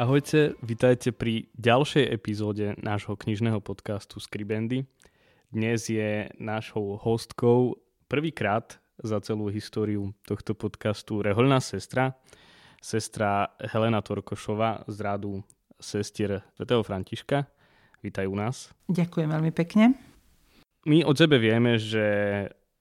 [0.00, 4.88] Ahojte, vitajte pri ďalšej epizóde nášho knižného podcastu Skribendy.
[5.52, 7.76] Dnes je našou hostkou
[8.08, 12.16] prvýkrát za celú históriu tohto podcastu reholná sestra,
[12.80, 15.44] sestra Helena Torkošova z rádu
[15.76, 16.80] sestier Sv.
[16.80, 17.44] Františka.
[18.00, 18.72] Vítaj u nás.
[18.88, 20.00] Ďakujem veľmi pekne.
[20.88, 22.08] My od tebe vieme, že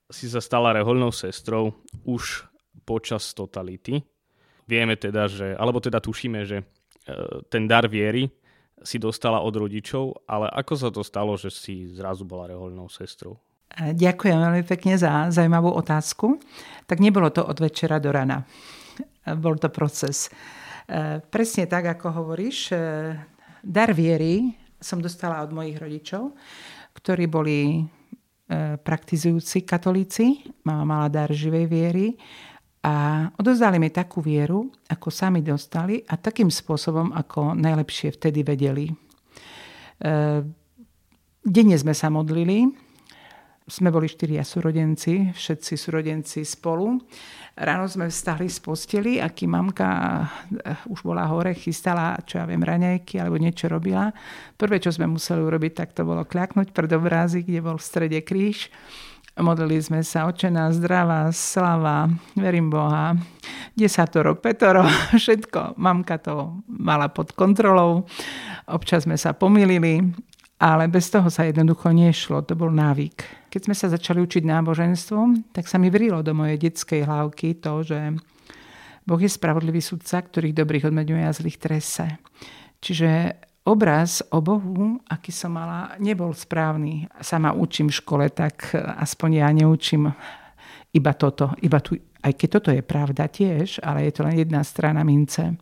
[0.08, 2.48] si sa stala reholnou sestrou už
[2.88, 4.08] počas totality.
[4.72, 6.64] Vieme teda, že, alebo teda tušíme, že
[7.50, 8.30] ten dar viery
[8.84, 13.36] si dostala od rodičov, ale ako sa to stalo, že si zrazu bola reholnou sestrou?
[13.70, 16.40] E, ďakujem veľmi pekne za zaujímavú otázku.
[16.88, 18.42] Tak nebolo to od večera do rana.
[18.42, 20.32] E, bol to proces.
[21.30, 22.74] Presne tak, ako hovoríš,
[23.62, 26.34] dar viery som dostala od mojich rodičov,
[26.98, 27.86] ktorí boli
[28.82, 30.50] praktizujúci katolíci.
[30.66, 32.18] Mama mala dar živej viery
[32.80, 38.88] a odozdali mi takú vieru, ako sami dostali a takým spôsobom, ako najlepšie vtedy vedeli.
[38.88, 38.94] E,
[41.44, 42.72] denne sme sa modlili,
[43.68, 47.04] sme boli štyria súrodenci, všetci súrodenci spolu.
[47.60, 50.26] Ráno sme vstali z posteli a kým mamka e,
[50.88, 54.08] už bola hore, chystala, čo ja viem, raňajky alebo niečo robila.
[54.56, 58.24] Prvé, čo sme museli urobiť, tak to bolo kľaknúť pred obrázy, kde bol v strede
[58.24, 58.72] kríž
[59.40, 63.16] Modlili sme sa, očená zdravá, slava, verím Boha,
[63.72, 64.84] desatoro, petoro,
[65.16, 65.80] všetko.
[65.80, 68.04] Mamka to mala pod kontrolou,
[68.68, 70.04] občas sme sa pomýlili,
[70.60, 73.48] ale bez toho sa jednoducho nešlo, to bol návyk.
[73.48, 77.80] Keď sme sa začali učiť náboženstvo, tak sa mi vrilo do mojej detskej hlavky to,
[77.88, 78.20] že
[79.08, 82.20] Boh je spravodlivý sudca, ktorých dobrých odmeňuje a zlých trese.
[82.84, 83.40] Čiže
[83.70, 87.06] obraz o Bohu, aký som mala, nebol správny.
[87.22, 90.10] Sama učím v škole, tak aspoň ja neučím
[90.94, 91.54] iba toto.
[91.62, 91.94] Iba tu,
[92.26, 95.54] aj keď toto je pravda tiež, ale je to len jedna strana mince.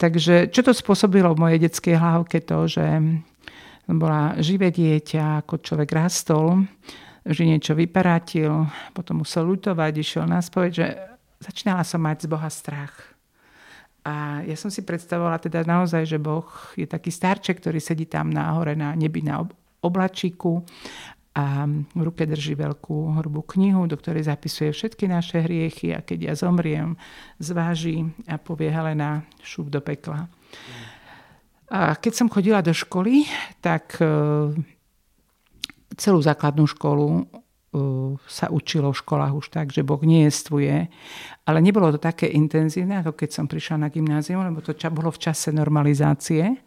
[0.00, 2.40] Takže čo to spôsobilo v mojej detskej hlavke?
[2.48, 2.84] To, že
[3.86, 6.64] bola živé dieťa, ako človek rastol,
[7.22, 10.86] že niečo vyparatil, potom musel lutovať, išiel na spoveď, že
[11.44, 13.15] začínala som mať z Boha strach
[14.06, 16.46] a ja som si predstavovala teda naozaj, že Boh
[16.78, 19.42] je taký starček, ktorý sedí tam náhore na nebi na
[19.82, 20.62] oblačíku
[21.34, 26.32] a v ruke drží veľkú hrubú knihu, do ktorej zapisuje všetky naše hriechy a keď
[26.32, 26.94] ja zomriem,
[27.42, 30.30] zváži a povie Helena, šup do pekla.
[31.66, 33.26] A keď som chodila do školy,
[33.58, 34.06] tak e,
[35.98, 37.26] celú základnú školu
[38.26, 40.88] sa učilo v školách už tak, že Boh nejestvuje.
[41.46, 45.22] Ale nebolo to také intenzívne, ako keď som prišla na gymnázium, lebo to bolo v
[45.22, 46.58] čase normalizácie.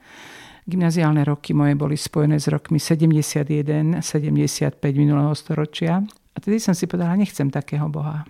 [0.69, 6.05] Gymnaziálne roky moje boli spojené s rokmi 71, 75 minulého storočia.
[6.33, 8.23] A tedy som si povedala, nechcem takého Boha.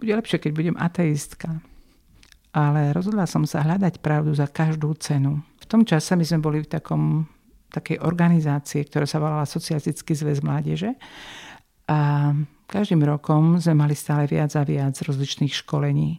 [0.00, 1.60] Bude lepšie, keď budem ateistka.
[2.56, 5.44] Ale rozhodla som sa hľadať pravdu za každú cenu.
[5.60, 7.28] V tom čase my sme boli v takom,
[7.68, 10.96] takej organizácie, ktorá sa volala Socialistický zväz mládeže.
[11.86, 12.32] A
[12.66, 16.18] každým rokom sme mali stále viac a viac rozličných školení.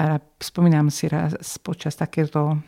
[0.00, 2.62] A spomínam si raz počas takéto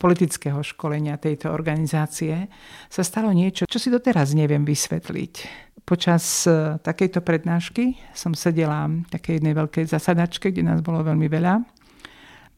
[0.00, 2.48] politického školenia tejto organizácie
[2.88, 5.34] sa stalo niečo, čo si doteraz neviem vysvetliť.
[5.84, 11.28] Počas e, takejto prednášky som sedela v takej jednej veľkej zasadačke, kde nás bolo veľmi
[11.28, 11.68] veľa.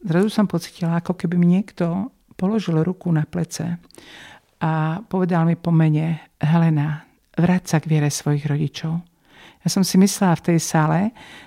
[0.07, 3.75] Zrazu som pocitila, ako keby mi niekto položil ruku na plece
[4.61, 7.03] a povedal mi po mene Helena,
[7.35, 8.93] vráť sa k viere svojich rodičov.
[9.65, 10.99] Ja som si myslela v tej sále,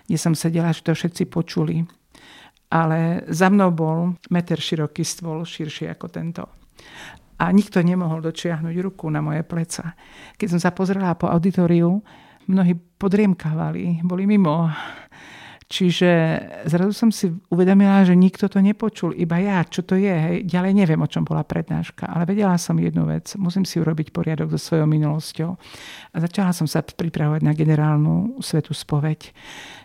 [0.05, 1.87] kde som sedela, že to všetci počuli.
[2.69, 6.45] Ale za mnou bol meter široký stôl, širší ako tento.
[7.39, 9.95] A nikto nemohol dočiahnuť ruku na moje pleca.
[10.35, 12.03] Keď som sa pozrela po auditoriu,
[12.51, 14.67] mnohí podriemkávali, boli mimo.
[15.69, 16.11] Čiže
[16.65, 20.09] zrazu som si uvedomila, že nikto to nepočul, iba ja, čo to je.
[20.09, 20.37] Hej.
[20.49, 23.37] Ďalej neviem, o čom bola prednáška, ale vedela som jednu vec.
[23.37, 25.51] Musím si urobiť poriadok so svojou minulosťou.
[26.13, 29.29] A začala som sa pripravovať na generálnu svetú spoveď.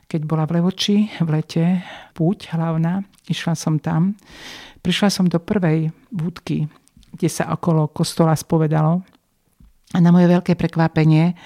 [0.07, 1.83] Keď bola v Levoči v lete,
[2.15, 4.15] púť hlavná, išla som tam.
[4.79, 6.71] Prišla som do prvej budky,
[7.11, 9.03] kde sa okolo kostola spovedalo.
[9.93, 11.37] A na moje veľké prekvapenie,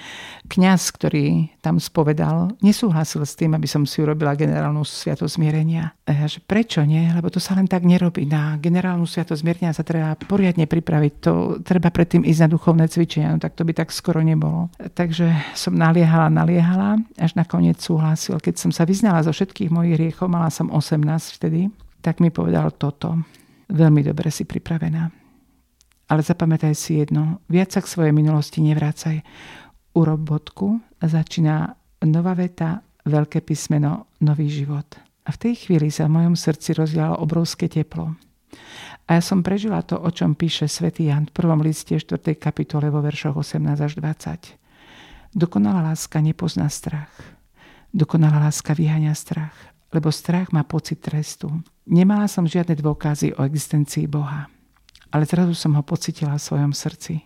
[0.48, 5.92] kňaz, ktorý tam spovedal, nesúhlasil s tým, aby som si urobila generálnu sviatosť zmierenia.
[6.08, 7.12] Ja, že prečo nie?
[7.12, 8.24] Lebo to sa len tak nerobí.
[8.24, 11.12] Na generálnu sviatosť zmierenia sa treba poriadne pripraviť.
[11.28, 13.36] To treba predtým ísť na duchovné cvičenia.
[13.36, 14.72] No tak to by tak skoro nebolo.
[14.80, 18.40] Takže som naliehala, naliehala, až nakoniec súhlasil.
[18.40, 21.04] Keď som sa vyznala zo všetkých mojich riechov, mala som 18
[21.36, 21.68] vtedy,
[22.00, 23.12] tak mi povedal toto.
[23.68, 25.27] Veľmi dobre si pripravená
[26.08, 29.20] ale zapamätaj si jedno, viac sa k svojej minulosti nevrácaj.
[29.92, 30.24] Urob
[30.98, 31.76] a začína
[32.08, 34.88] nová veta, veľké písmeno, nový život.
[35.28, 38.16] A v tej chvíli sa v mojom srdci rozdialo obrovské teplo.
[39.08, 42.40] A ja som prežila to, o čom píše svätý Jan v prvom liste 4.
[42.40, 45.36] kapitole vo veršoch 18 až 20.
[45.36, 47.12] Dokonalá láska nepozná strach.
[47.92, 49.56] Dokonalá láska vyhania strach,
[49.92, 51.52] lebo strach má pocit trestu.
[51.84, 54.48] Nemala som žiadne dôkazy o existencii Boha
[55.12, 57.24] ale zrazu som ho pocitila v svojom srdci.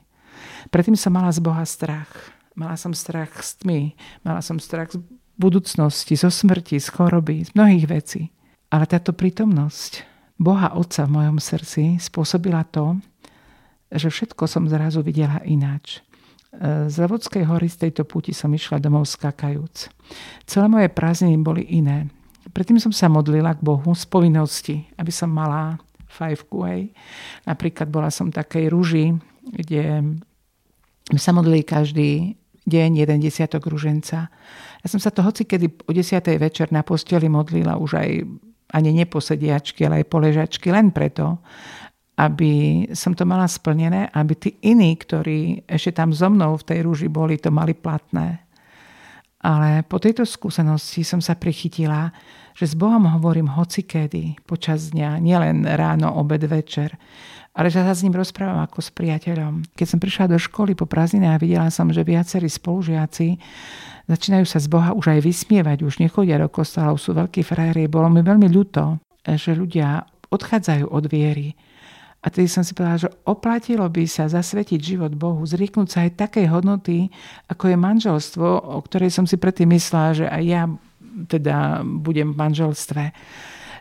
[0.71, 2.11] Predtým som mala z Boha strach.
[2.53, 3.81] Mala som strach z tmy,
[4.23, 5.01] mala som strach z
[5.41, 8.29] budúcnosti, zo smrti, z choroby, z mnohých vecí.
[8.69, 10.05] Ale táto prítomnosť
[10.37, 13.01] Boha Otca v mojom srdci spôsobila to,
[13.93, 16.01] že všetko som zrazu videla ináč.
[16.61, 19.89] Z Levodskej hory z tejto púti som išla domov skakajúc.
[20.45, 22.13] Celé moje prázdniny boli iné.
[22.53, 25.81] Predtým som sa modlila k Bohu z povinnosti, aby som mala
[26.13, 26.59] fajfku.
[26.69, 26.83] Hej.
[27.49, 30.05] Napríklad bola som takej rúži, kde
[31.17, 34.31] sa modlili každý deň jeden desiatok ruženca.
[34.83, 38.11] Ja som sa to hoci kedy o desiatej večer na posteli modlila už aj
[38.73, 41.43] ani neposediačky, ale aj poležačky, len preto,
[42.17, 46.79] aby som to mala splnené, aby tí iní, ktorí ešte tam so mnou v tej
[46.87, 48.47] rúži boli, to mali platné.
[49.43, 52.15] Ale po tejto skúsenosti som sa prichytila,
[52.53, 56.97] že s Bohom hovorím hocikedy počas dňa, nielen ráno, obed, večer,
[57.53, 59.77] ale že sa s ním rozprávam ako s priateľom.
[59.77, 63.37] Keď som prišla do školy po prázdninách a videla som, že viacerí spolužiaci
[64.09, 67.87] začínajú sa z Boha už aj vysmievať, už nechodia do kostola, sú veľkí frajery.
[67.87, 71.55] Bolo mi veľmi ľúto, že ľudia odchádzajú od viery.
[72.23, 76.23] A tedy som si povedala, že oplatilo by sa zasvetiť život Bohu, zrieknúť sa aj
[76.23, 77.11] takej hodnoty,
[77.51, 80.63] ako je manželstvo, o ktorej som si predtým myslela, že aj ja
[81.29, 83.05] teda budem v manželstve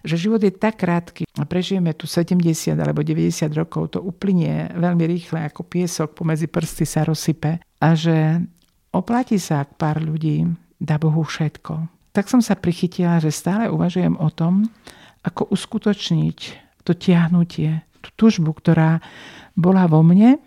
[0.02, 5.06] že život je tak krátky a prežijeme tu 70 alebo 90 rokov, to uplynie veľmi
[5.06, 8.42] rýchle, ako piesok pomedzi prsty sa rozsype a že
[8.90, 10.50] oplatí sa, ak pár ľudí
[10.82, 11.86] dá Bohu všetko.
[12.12, 14.68] Tak som sa prichytila, že stále uvažujem o tom,
[15.22, 16.40] ako uskutočniť
[16.82, 18.98] to tiahnutie, tú tužbu, ktorá
[19.54, 20.42] bola vo mne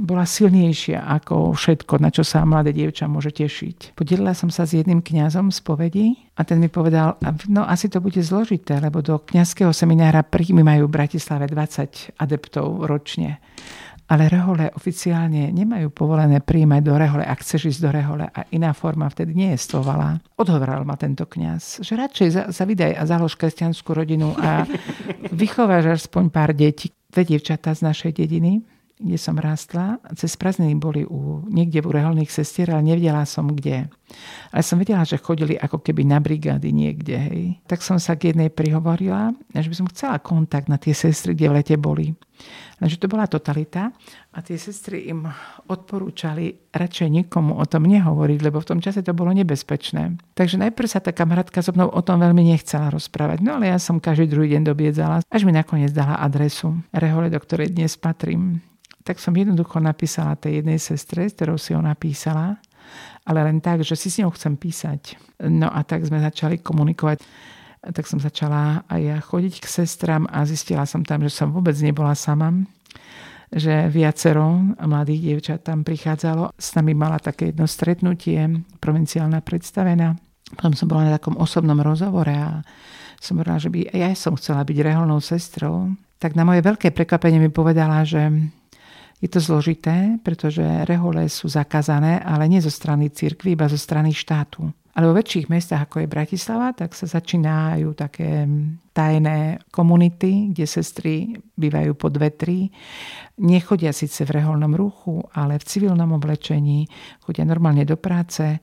[0.00, 3.92] bola silnejšia ako všetko, na čo sa mladé dievča môže tešiť.
[3.92, 6.06] Podelila som sa s jedným kňazom z povedí
[6.40, 7.20] a ten mi povedal,
[7.52, 12.88] no asi to bude zložité, lebo do kňazského seminára príjmy majú v Bratislave 20 adeptov
[12.88, 13.36] ročne.
[14.10, 18.74] Ale rehole oficiálne nemajú povolené príjmať do rehole, ak chceš ísť do rehole a iná
[18.74, 20.18] forma vtedy nie je stovala.
[20.34, 24.66] Odhovoral ma tento kňaz, že radšej za, za vydaj a založ kresťanskú rodinu a
[25.30, 28.66] vychováš aspoň pár detí, dve dievčatá z našej dediny
[29.00, 29.96] kde som rástla.
[30.12, 33.88] Cez prázdniny boli u, niekde u reholných sestier, ale nevedela som kde.
[34.52, 37.16] Ale som vedela, že chodili ako keby na brigády niekde.
[37.16, 37.42] Hej.
[37.64, 41.48] Tak som sa k jednej prihovorila, že by som chcela kontakt na tie sestry, kde
[41.48, 42.12] v lete boli.
[42.80, 43.92] Lenže to bola totalita
[44.32, 45.28] a tie sestry im
[45.68, 50.16] odporúčali radšej nikomu o tom nehovoriť, lebo v tom čase to bolo nebezpečné.
[50.32, 53.76] Takže najprv sa tá kamarátka so mnou o tom veľmi nechcela rozprávať, no ale ja
[53.76, 58.64] som každý druhý deň dobiedzala, až mi nakoniec dala adresu rehole, do ktorej dnes patrím
[59.10, 62.62] tak som jednoducho napísala tej jednej sestre, s ktorou si ona písala,
[63.26, 65.18] ale len tak, že si s ňou chcem písať.
[65.50, 67.18] No a tak sme začali komunikovať.
[67.90, 71.74] Tak som začala aj ja chodiť k sestram a zistila som tam, že som vôbec
[71.82, 72.54] nebola sama,
[73.50, 76.54] že viacero mladých dievčat tam prichádzalo.
[76.54, 80.14] S nami mala také jedno stretnutie, provinciálna predstavená.
[80.54, 82.62] Potom som bola na takom osobnom rozhovore a
[83.18, 85.98] som hovorila, že by ja som chcela byť reholnou sestrou.
[86.22, 88.30] Tak na moje veľké prekvapenie mi povedala, že
[89.20, 94.16] je to zložité, pretože rehole sú zakázané, ale nie zo strany cirkvy, iba zo strany
[94.16, 94.72] štátu.
[94.90, 98.42] Ale vo väčších mestách, ako je Bratislava, tak sa začínajú také
[98.90, 102.74] tajné komunity, kde sestry bývajú po dve, tri.
[103.38, 106.90] Nechodia síce v reholnom ruchu, ale v civilnom oblečení,
[107.22, 108.58] chodia normálne do práce.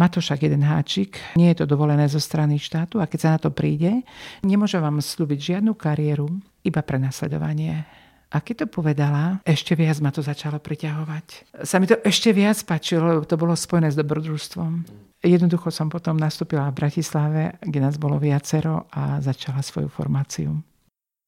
[0.00, 3.32] Má to však jeden háčik, nie je to dovolené zo strany štátu a keď sa
[3.36, 4.02] na to príde,
[4.40, 6.32] nemôže vám slúbiť žiadnu kariéru,
[6.64, 8.07] iba prenasledovanie.
[8.28, 11.56] A keď to povedala, ešte viac ma to začalo priťahovať.
[11.64, 14.84] Sa mi to ešte viac páčilo, lebo to bolo spojené s dobrodružstvom.
[15.24, 20.60] Jednoducho som potom nastúpila v Bratislave, kde nás bolo viacero a začala svoju formáciu.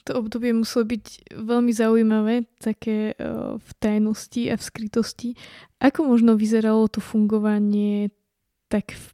[0.08, 5.28] To obdobie muselo byť veľmi zaujímavé, také uh, v tajnosti a v skrytosti.
[5.80, 8.12] Ako možno vyzeralo to fungovanie
[8.68, 9.04] tak v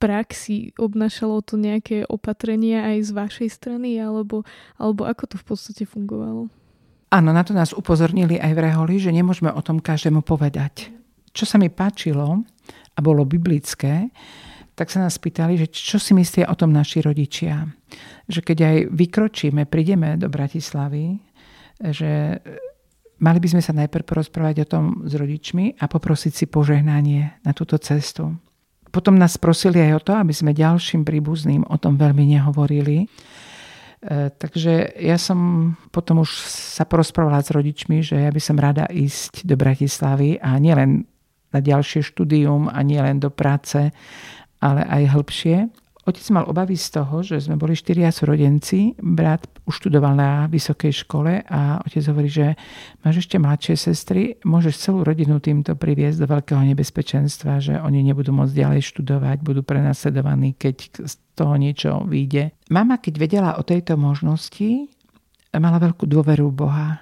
[0.00, 0.72] praxi?
[0.76, 4.44] Obnášalo to nejaké opatrenia aj z vašej strany, alebo,
[4.80, 6.48] alebo ako to v podstate fungovalo?
[7.10, 10.94] Áno, na to nás upozornili aj v Reholi, že nemôžeme o tom každému povedať.
[11.34, 12.46] Čo sa mi páčilo
[12.94, 14.14] a bolo biblické,
[14.78, 17.66] tak sa nás pýtali, že čo si myslia o tom naši rodičia.
[18.30, 21.18] Že keď aj vykročíme, prídeme do Bratislavy,
[21.82, 22.38] že
[23.18, 27.52] mali by sme sa najprv porozprávať o tom s rodičmi a poprosiť si požehnanie na
[27.52, 28.38] túto cestu.
[28.90, 33.10] Potom nás prosili aj o to, aby sme ďalším príbuzným o tom veľmi nehovorili,
[34.40, 39.44] takže ja som potom už sa porozprávala s rodičmi, že ja by som rada ísť
[39.44, 41.04] do Bratislavy a nielen
[41.52, 43.92] na ďalšie štúdium a nielen do práce,
[44.62, 45.56] ale aj hĺbšie.
[46.08, 51.06] Otec mal obavy z toho, že sme boli štyria súrodenci, brat už študoval na vysokej
[51.06, 52.58] škole a otec hovorí, že
[53.06, 58.34] máš ešte mladšie sestry, môžeš celú rodinu týmto priviesť do veľkého nebezpečenstva, že oni nebudú
[58.34, 62.50] môcť ďalej študovať, budú prenasledovaní, keď z toho niečo vyjde.
[62.74, 64.90] Mama, keď vedela o tejto možnosti,
[65.54, 66.98] mala veľkú dôveru Boha.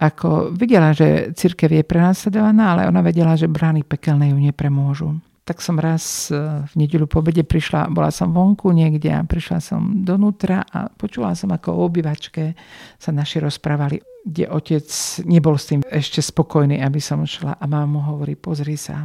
[0.00, 5.58] Ako videla, že církev je prenasledovaná, ale ona vedela, že brány pekelné ju nepremôžu tak
[5.58, 6.38] som raz e,
[6.70, 11.34] v nedelu po obede prišla, bola som vonku niekde a prišla som donútra a počula
[11.34, 12.54] som, ako o obývačke
[12.98, 14.86] sa naši rozprávali, kde otec
[15.26, 19.02] nebol s tým ešte spokojný, aby som šla a mama mu hovorí, pozri sa,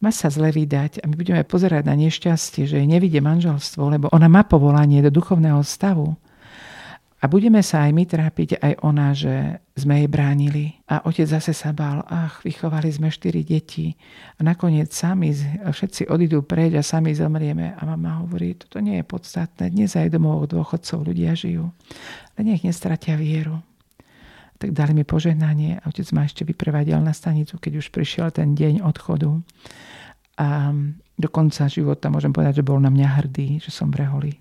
[0.00, 4.06] má sa zle vydať a my budeme pozerať na nešťastie, že jej nevidie manželstvo, lebo
[4.12, 6.16] ona má povolanie do duchovného stavu.
[7.16, 10.76] A budeme sa aj my trápiť, aj ona, že sme jej bránili.
[10.84, 13.96] A otec zase sa bál, ach, vychovali sme štyri deti.
[14.36, 15.32] A nakoniec sami,
[15.64, 17.72] všetci odídu preč a sami zomrieme.
[17.72, 21.72] A mama hovorí, toto nie je podstatné, dnes aj domov dôchodcov ľudia žijú.
[22.36, 23.64] Ale nech nestratia vieru.
[24.60, 28.52] Tak dali mi požehnanie a otec ma ešte vyprevadil na stanicu, keď už prišiel ten
[28.52, 29.40] deň odchodu.
[30.36, 30.68] A
[31.16, 34.32] do konca života môžem povedať, že bol na mňa hrdý, že som v reholi.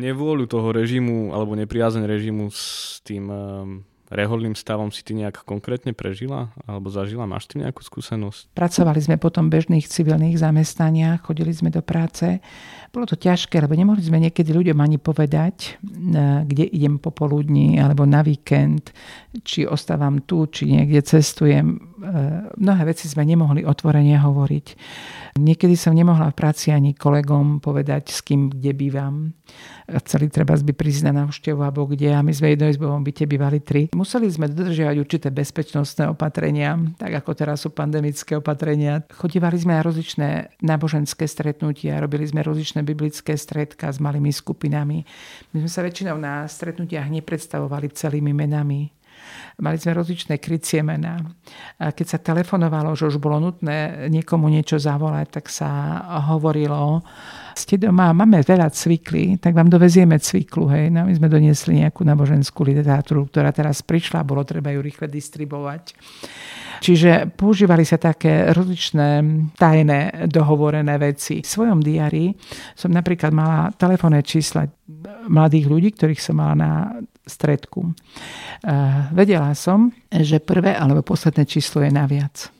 [0.00, 5.94] Nevôľu toho režimu alebo nepriazeň režimu s tým um, reholným stavom si ty nejak konkrétne
[5.94, 7.30] prežila alebo zažila?
[7.30, 8.50] Máš tým nejakú skúsenosť?
[8.58, 12.42] Pracovali sme potom v bežných civilných zamestnaniach, chodili sme do práce.
[12.90, 15.86] Bolo to ťažké, lebo nemohli sme niekedy ľuďom ani povedať, e,
[16.42, 18.90] kde idem popoludní alebo na víkend,
[19.46, 21.78] či ostávam tu, či niekde cestujem.
[21.78, 22.10] E,
[22.58, 24.66] mnohé veci sme nemohli otvorene hovoriť.
[25.38, 29.14] Niekedy som nemohla v práci ani kolegom povedať, s kým kde bývam.
[29.86, 33.90] Chceli treba by prísť na návštevu alebo kde a my sme jednoizbovom byte bývali tri.
[33.94, 39.02] Museli sme dodržiavať určité bezpečnostné opatrenia, tak ako teraz sú pandemické opatrenia.
[39.10, 40.28] Chodívali sme na rozličné
[40.62, 45.02] náboženské stretnutia, robili sme rozličné biblické stredka s malými skupinami.
[45.54, 48.99] My sme sa väčšinou na stretnutiach nepredstavovali celými menami.
[49.60, 51.20] Mali sme rozličné krycie mená.
[51.76, 56.00] Keď sa telefonovalo, že už bolo nutné niekomu niečo zavolať, tak sa
[56.32, 57.04] hovorilo,
[57.52, 60.70] ste doma, máme veľa cvikly, tak vám dovezieme cviklu.
[60.72, 60.88] Hej.
[60.94, 65.92] No, my sme doniesli nejakú náboženskú literatúru, ktorá teraz prišla, bolo treba ju rýchle distribuovať.
[66.80, 69.20] Čiže používali sa také rozličné
[69.60, 71.44] tajné dohovorené veci.
[71.44, 72.32] V svojom diari
[72.72, 74.64] som napríklad mala telefónne čísla
[75.28, 76.72] mladých ľudí, ktorých som mala na
[77.30, 77.94] stredku.
[79.14, 82.50] Vedela som, že prvé alebo posledné číslo je naviac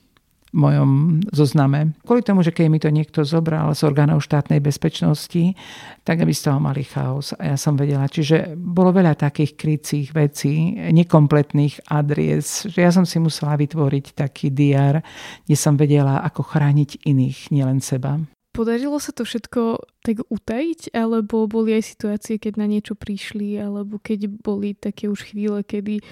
[0.51, 1.95] v mojom zozname.
[2.03, 5.55] Kvôli tomu, že keď mi to niekto zobral z orgánov štátnej bezpečnosti,
[6.03, 7.31] tak aby z toho mali chaos.
[7.39, 8.11] A ja som vedela.
[8.11, 14.51] Čiže bolo veľa takých krycích vecí, nekompletných adries, že ja som si musela vytvoriť taký
[14.51, 15.07] diar,
[15.47, 18.19] kde som vedela, ako chrániť iných, nielen seba.
[18.51, 24.03] Podarilo sa to všetko tak utajiť, alebo boli aj situácie, keď na niečo prišli, alebo
[24.03, 26.03] keď boli také už chvíle, kedy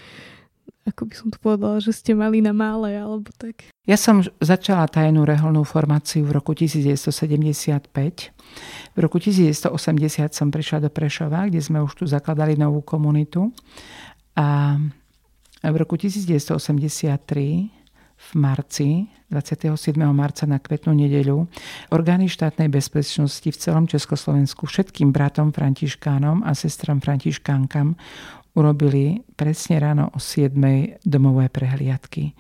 [0.89, 3.69] ako by som to povedala, že ste mali na mále alebo tak.
[3.85, 7.93] Ja som začala tajnú reholnú formáciu v roku 1975.
[8.97, 13.53] V roku 1980 som prišla do Prešova, kde sme už tu zakladali novú komunitu.
[14.33, 14.81] A
[15.61, 16.57] v roku 1983
[18.19, 19.95] v marci, 27.
[20.11, 21.47] marca na kvetnú nedeľu,
[21.95, 27.95] orgány štátnej bezpečnosti v celom Československu všetkým bratom františkánom a sestram františkánkam
[28.59, 30.51] urobili presne ráno o 7.
[31.07, 32.35] domové prehliadky.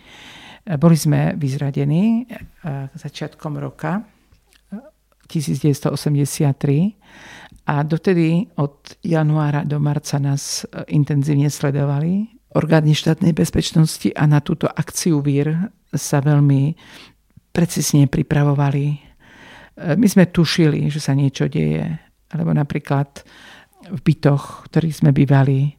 [0.66, 2.26] Boli sme vyzradení
[2.92, 4.02] začiatkom roka
[5.30, 6.98] 1983
[7.68, 14.68] a dotedy od januára do marca nás intenzívne sledovali orgány štátnej bezpečnosti a na túto
[14.68, 16.76] akciu vír sa veľmi
[17.52, 18.86] precisne pripravovali.
[19.98, 21.86] My sme tušili, že sa niečo deje,
[22.32, 23.22] alebo napríklad
[23.88, 25.78] v bytoch, v ktorých sme bývali,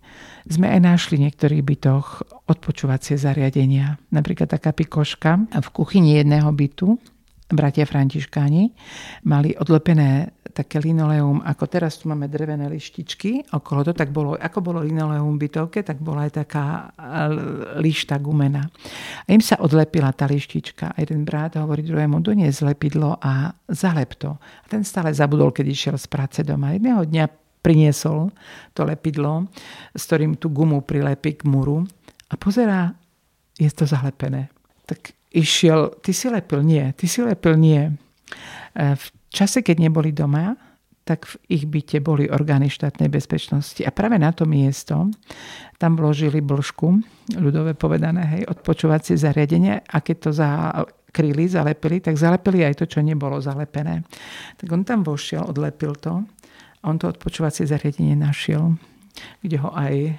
[0.50, 2.08] sme aj našli v niektorých bytoch
[2.50, 4.02] odpočúvacie zariadenia.
[4.10, 6.98] Napríklad taká pikoška v kuchyni jedného bytu
[7.50, 8.74] bratia Františkáni
[9.26, 14.60] mali odlepené také linoleum, ako teraz tu máme drevené lištičky okolo to, tak bolo, ako
[14.60, 16.92] bolo linoleum v bytovke, tak bola aj taká
[17.80, 18.68] lišta gumena.
[19.24, 24.20] A im sa odlepila tá lištička a jeden brat hovorí druhému, donies lepidlo a zalep
[24.20, 24.36] to.
[24.36, 26.76] A ten stále zabudol, keď išiel z práce doma.
[26.76, 27.26] Jedného dňa
[27.64, 28.32] priniesol
[28.76, 29.48] to lepidlo,
[29.96, 31.88] s ktorým tú gumu prilepí k muru
[32.28, 32.92] a pozerá,
[33.56, 34.52] je to zalepené.
[34.88, 37.92] Tak išiel, ty si lepil, nie, ty si lepil, nie.
[38.74, 40.58] E, v čase, keď neboli doma,
[41.10, 43.82] tak v ich byte boli orgány štátnej bezpečnosti.
[43.82, 45.10] A práve na to miesto
[45.82, 47.02] tam vložili blžku,
[47.34, 53.02] ľudové povedané, hej, odpočúvacie zariadenie a keď to zakryli, zalepili, tak zalepili aj to, čo
[53.02, 54.06] nebolo zalepené.
[54.62, 56.22] Tak on tam vošiel, odlepil to
[56.80, 58.78] a on to odpočúvacie zariadenie našiel,
[59.42, 60.14] kde ho aj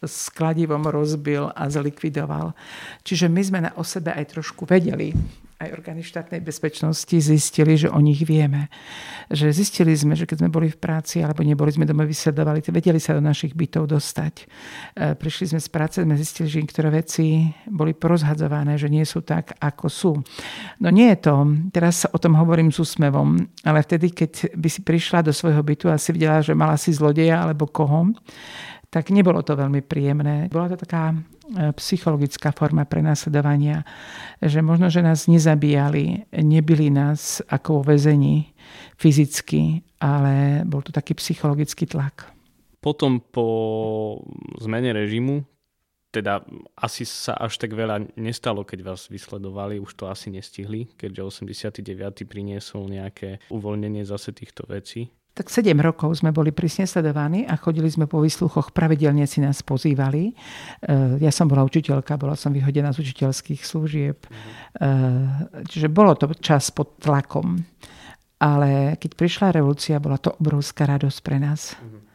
[0.00, 2.56] s kladivom rozbil a zlikvidoval.
[3.04, 5.12] Čiže my sme na o sebe aj trošku vedeli.
[5.60, 8.72] Aj orgány štátnej bezpečnosti zistili, že o nich vieme.
[9.28, 12.96] Že zistili sme, že keď sme boli v práci alebo neboli sme doma vysledovali, vedeli
[12.96, 14.34] sa do našich bytov dostať.
[14.40, 14.44] E,
[15.20, 19.52] prišli sme z práce, sme zistili, že niektoré veci boli porozhadzované, že nie sú tak,
[19.60, 20.12] ako sú.
[20.80, 21.44] No nie je to,
[21.76, 25.92] teraz o tom hovorím s úsmevom, ale vtedy, keď by si prišla do svojho bytu
[25.92, 28.16] a si videla, že mala si zlodeja alebo koho,
[28.90, 30.50] tak nebolo to veľmi príjemné.
[30.50, 31.16] Bola to taká e,
[31.78, 33.86] psychologická forma prenasledovania,
[34.42, 38.50] že možno, že nás nezabíjali, nebili nás ako vo väzení
[38.98, 42.34] fyzicky, ale bol to taký psychologický tlak.
[42.82, 43.46] Potom po
[44.58, 45.46] zmene režimu,
[46.10, 46.42] teda
[46.74, 52.26] asi sa až tak veľa nestalo, keď vás vysledovali, už to asi nestihli, keďže 89.
[52.26, 57.86] priniesol nejaké uvoľnenie zase týchto vecí tak 7 rokov sme boli prísne sledovaní a chodili
[57.86, 60.30] sme po výsluchoch, pravidelne si nás pozývali.
[60.30, 60.34] E,
[61.22, 64.18] ja som bola učiteľka, bola som vyhodená z učiteľských služieb.
[64.26, 64.28] E,
[65.70, 67.62] čiže bolo to čas pod tlakom.
[68.40, 71.78] Ale keď prišla revolúcia, bola to obrovská radosť pre nás.
[71.78, 72.09] Mm-hmm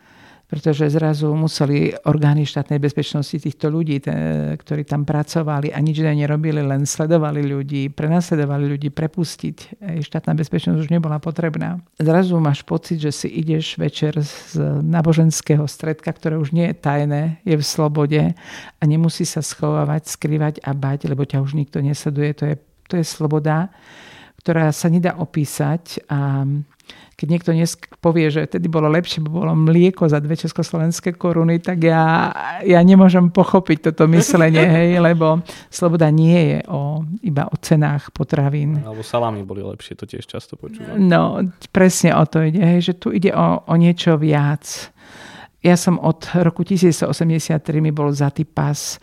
[0.45, 4.13] pretože zrazu museli orgány štátnej bezpečnosti týchto ľudí, te,
[4.61, 9.81] ktorí tam pracovali a nič nerobili, len sledovali ľudí, prenasledovali ľudí, prepustiť.
[10.05, 11.81] Štátna bezpečnosť už nebola potrebná.
[11.97, 17.23] Zrazu máš pocit, že si ideš večer z náboženského stredka, ktoré už nie je tajné,
[17.41, 18.21] je v slobode
[18.77, 22.37] a nemusí sa schovávať, skrývať a bať, lebo ťa už nikto nesleduje.
[22.37, 22.55] To je,
[22.85, 23.73] to je sloboda,
[24.39, 26.43] ktorá sa nedá opísať a
[27.15, 31.63] keď niekto dnes povie, že tedy bolo lepšie, bo bolo mlieko za dve československé koruny,
[31.63, 35.39] tak ja, ja nemôžem pochopiť toto myslenie, hej, lebo
[35.71, 38.83] sloboda nie je o, iba o cenách potravín.
[38.83, 40.99] Alebo salámy boli lepšie, to tiež často počúvam.
[40.99, 41.39] No,
[41.71, 44.91] presne o to ide, hej, že tu ide o, o niečo viac.
[45.63, 48.99] Ja som od roku 1983 mi bol zatý pas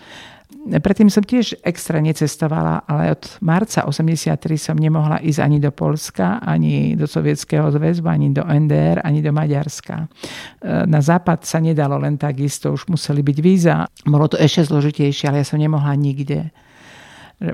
[0.62, 6.38] Predtým som tiež extra necestovala, ale od marca 83 som nemohla ísť ani do Polska,
[6.38, 10.06] ani do Sovietskeho zväzbu, ani do NDR, ani do Maďarska.
[10.06, 13.90] E, na západ sa nedalo len tak isto, už museli byť víza.
[14.06, 16.54] Bolo to ešte zložitejšie, ale ja som nemohla nikde.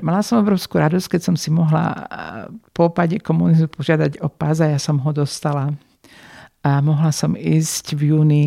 [0.05, 1.99] Mala som obrovskú radosť, keď som si mohla e,
[2.77, 5.73] po opade komunizmu požiadať o pás ja som ho dostala
[6.59, 8.45] a mohla som ísť v júni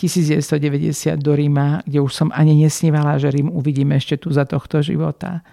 [0.00, 4.80] 1990 do Ríma, kde už som ani nesnívala, že Rím uvidíme ešte tu za tohto
[4.80, 5.44] života.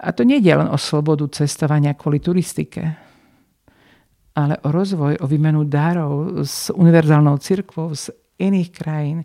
[0.00, 2.96] A to nie je len o slobodu cestovania kvôli turistike,
[4.32, 8.08] ale o rozvoj, o výmenu dárov s univerzálnou cirkvou z
[8.40, 9.18] iných krajín.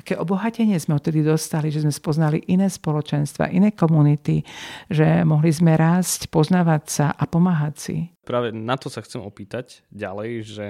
[0.00, 4.42] Aké obohatenie sme odtedy dostali, že sme spoznali iné spoločenstva, iné komunity,
[4.88, 7.96] že mohli sme rásť, poznávať sa a pomáhať si.
[8.24, 10.66] Práve na to sa chcem opýtať ďalej, že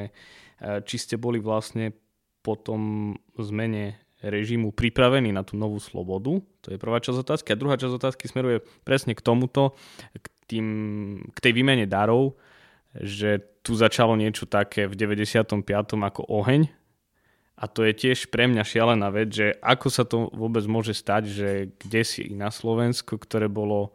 [0.85, 1.92] či ste boli vlastne
[2.44, 6.40] po tom zmene režimu pripravení na tú novú slobodu.
[6.64, 7.53] To je prvá časť otázky.
[7.53, 9.77] A druhá časť otázky smeruje presne k tomuto,
[10.16, 10.66] k, tým,
[11.33, 12.40] k tej výmene darov,
[12.96, 15.64] že tu začalo niečo také v 95.
[15.92, 16.68] ako oheň.
[17.55, 21.22] A to je tiež pre mňa šialená vec, že ako sa to vôbec môže stať,
[21.31, 21.48] že
[21.79, 23.94] kde si na Slovensku, ktoré bolo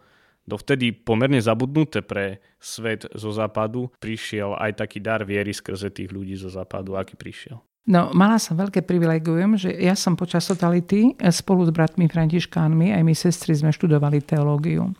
[0.50, 6.34] dovtedy pomerne zabudnuté pre svet zo západu, prišiel aj taký dar viery skrze tých ľudí
[6.34, 7.62] zo západu, aký prišiel.
[7.90, 13.02] No, mala som veľké privilegium, že ja som počas totality spolu s bratmi Františkánmi, aj
[13.02, 14.94] my sestry sme študovali teológiu.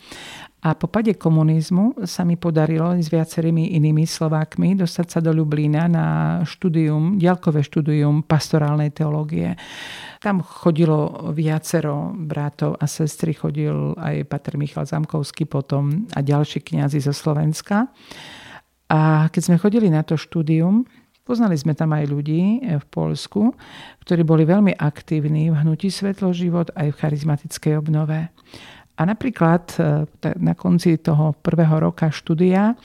[0.60, 5.88] A po pade komunizmu sa mi podarilo s viacerými inými Slovákmi dostať sa do Lublína
[5.88, 6.08] na
[6.44, 9.56] štúdium, ďalkové štúdium pastorálnej teológie.
[10.20, 17.00] Tam chodilo viacero bratov a sestry, chodil aj Pater Michal Zamkovský potom a ďalší kňazi
[17.00, 17.88] zo Slovenska.
[18.92, 20.84] A keď sme chodili na to štúdium,
[21.30, 23.54] Poznali sme tam aj ľudí v Polsku,
[24.02, 28.34] ktorí boli veľmi aktívni v hnutí Svetlo život aj v charizmatickej obnove.
[29.00, 29.80] A napríklad
[30.44, 32.76] na konci toho prvého roka štúdia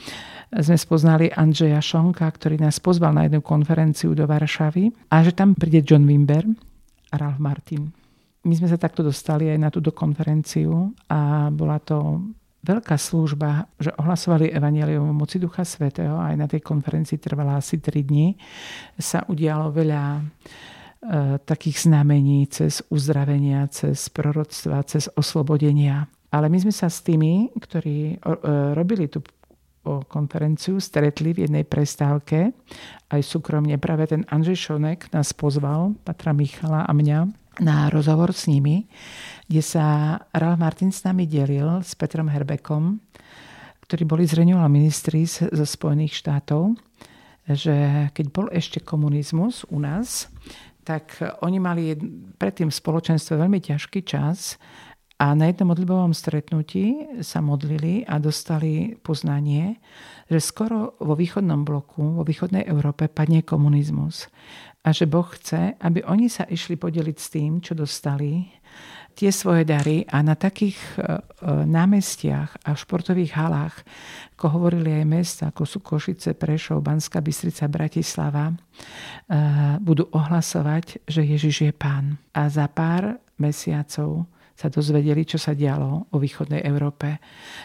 [0.54, 5.58] sme spoznali Andreja Šonka, ktorý nás pozval na jednu konferenciu do Varšavy a že tam
[5.58, 6.46] príde John Wimber
[7.10, 7.90] a Ralph Martin.
[8.46, 12.22] My sme sa takto dostali aj na túto konferenciu a bola to
[12.64, 16.16] veľká služba, že ohlasovali Evangelium moci Ducha Svetého.
[16.16, 18.36] Aj na tej konferencii trvala asi 3 dní.
[18.96, 20.22] Sa udialo veľa e,
[21.44, 26.08] takých znamení cez uzdravenia, cez proroctva, cez oslobodenia.
[26.32, 28.26] Ale my sme sa s tými, ktorí e,
[28.74, 29.22] robili tú
[29.84, 32.56] konferenciu stretli v jednej prestávke,
[33.12, 33.76] aj súkromne.
[33.76, 37.28] Práve ten Andrej Šonek nás pozval, Patra Michala a mňa,
[37.62, 38.90] na rozhovor s nimi,
[39.46, 42.98] kde sa Ralf Martin s nami delil s Petrom Herbekom,
[43.86, 46.74] ktorí boli z Renewal Ministries zo Spojených štátov,
[47.44, 50.26] že keď bol ešte komunizmus u nás,
[50.84, 51.96] tak oni mali
[52.36, 54.60] predtým v spoločenstve veľmi ťažký čas
[55.14, 59.78] a na jednom modlibovom stretnutí sa modlili a dostali poznanie,
[60.26, 64.26] že skoro vo východnom bloku, vo východnej Európe padne komunizmus.
[64.84, 68.52] A že Boh chce, aby oni sa išli podeliť s tým, čo dostali,
[69.14, 71.02] tie svoje dary a na takých e, e,
[71.64, 73.86] námestiach a športových halách,
[74.34, 78.54] ako hovorili aj mesta, ako sú Košice, Prešov, Banská Bystrica, Bratislava, e,
[79.78, 82.18] budú ohlasovať, že Ježiš je pán.
[82.34, 87.18] A za pár mesiacov sa dozvedeli, čo sa dialo o východnej Európe,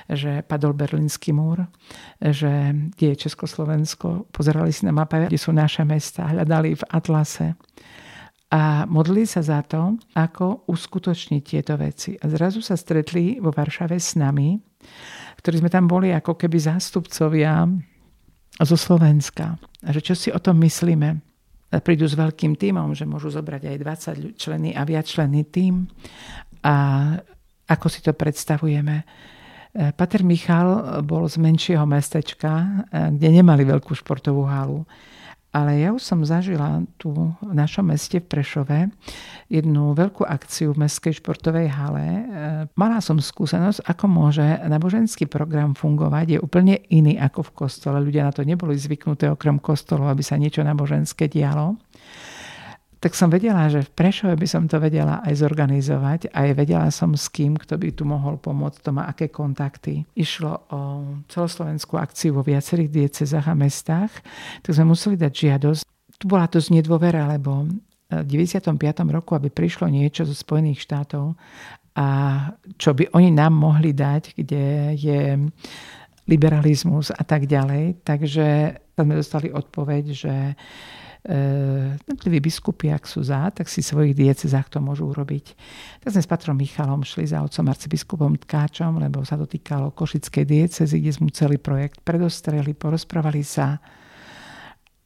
[0.10, 1.70] že padol Berlínsky múr,
[2.18, 7.54] že je Československo, pozerali si na mape, kde sú naše mesta, hľadali v Atlase
[8.50, 12.18] a modlili sa za to, ako uskutočniť tieto veci.
[12.18, 14.58] A zrazu sa stretli vo Varšave s nami,
[15.38, 17.70] ktorí sme tam boli ako keby zástupcovia
[18.58, 19.54] zo Slovenska.
[19.86, 21.30] A že čo si o tom myslíme?
[21.78, 23.78] prídu s veľkým týmom, že môžu zobrať aj
[24.34, 25.86] 20 členy a viac členy tým
[26.66, 26.76] a
[27.70, 29.06] ako si to predstavujeme.
[29.06, 32.50] E, Pater Michal bol z menšieho mestečka,
[32.90, 34.82] e, kde nemali veľkú športovú halu.
[35.50, 37.10] Ale ja už som zažila tu
[37.42, 38.94] v našom meste v Prešove
[39.50, 42.06] jednu veľkú akciu v mestskej športovej hale.
[42.06, 42.24] E,
[42.78, 46.38] mala som skúsenosť, ako môže náboženský program fungovať.
[46.38, 47.98] Je úplne iný ako v kostole.
[47.98, 51.82] Ľudia na to neboli zvyknuté okrem kostolov, aby sa niečo náboženské dialo
[53.00, 56.36] tak som vedela, že v Prešove by som to vedela aj zorganizovať.
[56.36, 60.04] Aj vedela som s kým, kto by tu mohol pomôcť, to má aké kontakty.
[60.20, 60.80] Išlo o
[61.32, 64.12] celoslovenskú akciu vo viacerých diecezách a mestách,
[64.60, 65.82] tak sme museli dať žiadosť.
[66.20, 67.72] Tu bola to z nedôvera, lebo
[68.12, 68.76] v 95.
[69.16, 71.40] roku, aby prišlo niečo zo Spojených štátov
[71.96, 72.08] a
[72.76, 75.22] čo by oni nám mohli dať, kde je
[76.28, 78.04] liberalizmus a tak ďalej.
[78.04, 78.46] Takže
[79.00, 80.36] sme dostali odpoveď, že
[81.28, 85.52] jednotliví biskupy, ak sú za, tak si svojich diecezách to môžu urobiť.
[86.00, 90.46] Tak sme s patrom Michalom šli za otcom arcibiskupom Tkáčom, lebo sa to týkalo Košickej
[90.48, 93.84] diecezy, kde sme celý projekt predostreli, porozprávali sa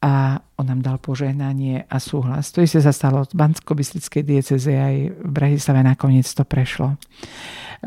[0.04, 2.52] a on nám dal požehnanie a súhlas.
[2.52, 7.00] To isté sa stalo v Bansko-Bystrickej dieceze aj v Bratislave nakoniec to prešlo.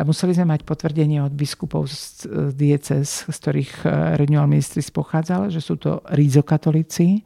[0.01, 2.25] Museli sme mať potvrdenie od biskupov z
[2.57, 7.21] diecez, z ktorých eh, Renewal Ministries pochádzal, že sú to rízokatolíci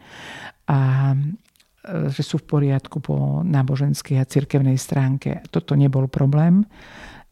[0.71, 1.17] a e,
[2.15, 5.43] že sú v poriadku po náboženskej a cirkevnej stránke.
[5.51, 6.63] Toto nebol problém.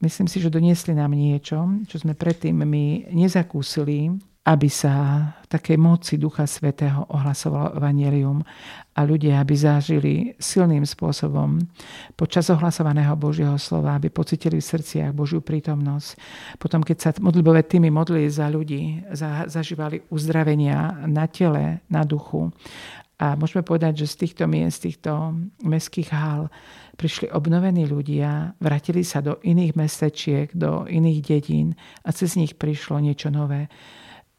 [0.03, 4.15] Myslím si, že doniesli nám niečo, čo sme predtým my nezakúsili,
[4.47, 8.41] aby sa v takej moci Ducha Svetého ohlasovalo Evangelium
[8.95, 11.61] a ľudia, aby zažili silným spôsobom
[12.15, 16.15] počas ohlasovaného Božieho slova, aby pocitili v srdciach Božiu prítomnosť.
[16.57, 22.49] Potom, keď sa modlibové týmy modlili za ľudí, za, zažívali uzdravenia na tele, na duchu
[23.19, 25.35] a môžeme povedať, že z týchto miest, z týchto
[25.67, 26.47] mestských hál
[26.95, 31.75] prišli obnovení ľudia, vrátili sa do iných mestečiek, do iných dedín
[32.07, 33.67] a cez nich prišlo niečo nové.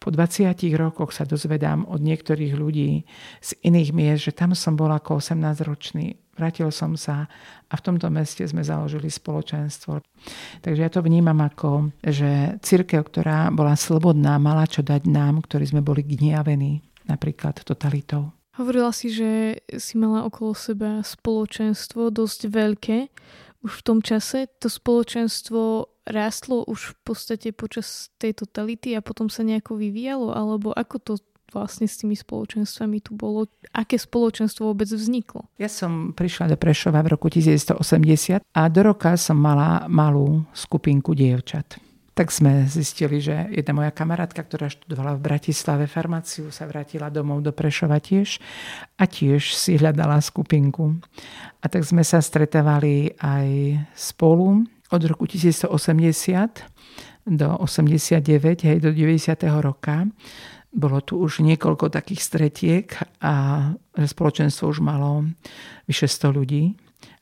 [0.00, 3.04] Po 20 rokoch sa dozvedám od niektorých ľudí
[3.44, 6.16] z iných miest, že tam som bol ako 18-ročný.
[6.40, 7.28] Vrátil som sa
[7.68, 10.00] a v tomto meste sme založili spoločenstvo.
[10.64, 15.68] Takže ja to vnímam ako, že církev, ktorá bola slobodná, mala čo dať nám, ktorí
[15.68, 18.39] sme boli gniavení napríklad totalitou.
[18.60, 22.98] Hovorila si, že si mala okolo seba spoločenstvo dosť veľké.
[23.64, 29.32] Už v tom čase to spoločenstvo rástlo už v podstate počas tej totality a potom
[29.32, 30.36] sa nejako vyvíjalo?
[30.36, 31.12] Alebo ako to
[31.56, 33.48] vlastne s tými spoločenstvami tu bolo?
[33.72, 35.48] Aké spoločenstvo vôbec vzniklo?
[35.56, 41.16] Ja som prišla do Prešova v roku 1980 a do roka som mala malú skupinku
[41.16, 41.89] dievčat
[42.20, 47.40] tak sme zistili, že jedna moja kamarátka, ktorá študovala v Bratislave farmáciu, sa vrátila domov
[47.40, 48.36] do Prešova tiež
[49.00, 51.00] a tiež si hľadala skupinku.
[51.64, 55.72] A tak sme sa stretávali aj spolu od roku 1980
[57.24, 59.40] do 89, hej, do 90.
[59.64, 60.04] roka.
[60.76, 63.64] Bolo tu už niekoľko takých stretiek a
[63.96, 65.24] spoločenstvo už malo
[65.88, 66.76] vyše 100 ľudí.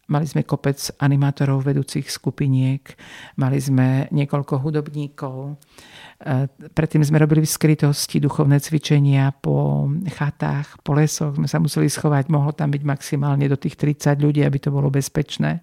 [0.08, 2.80] Mali sme kopec animátorov vedúcich skupiniek,
[3.36, 5.36] mali sme niekoľko hudobníkov.
[5.52, 11.36] E, predtým sme robili v skrytosti duchovné cvičenia po chatách, po lesoch.
[11.36, 14.88] Sme sa museli schovať, mohlo tam byť maximálne do tých 30 ľudí, aby to bolo
[14.88, 15.60] bezpečné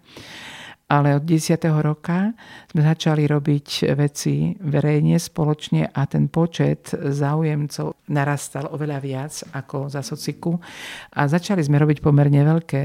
[0.85, 1.57] ale od 10.
[1.81, 2.29] roka
[2.69, 10.05] sme začali robiť veci verejne, spoločne a ten počet záujemcov narastal oveľa viac ako za
[10.05, 10.53] sociku.
[11.17, 12.83] A začali sme robiť pomerne veľké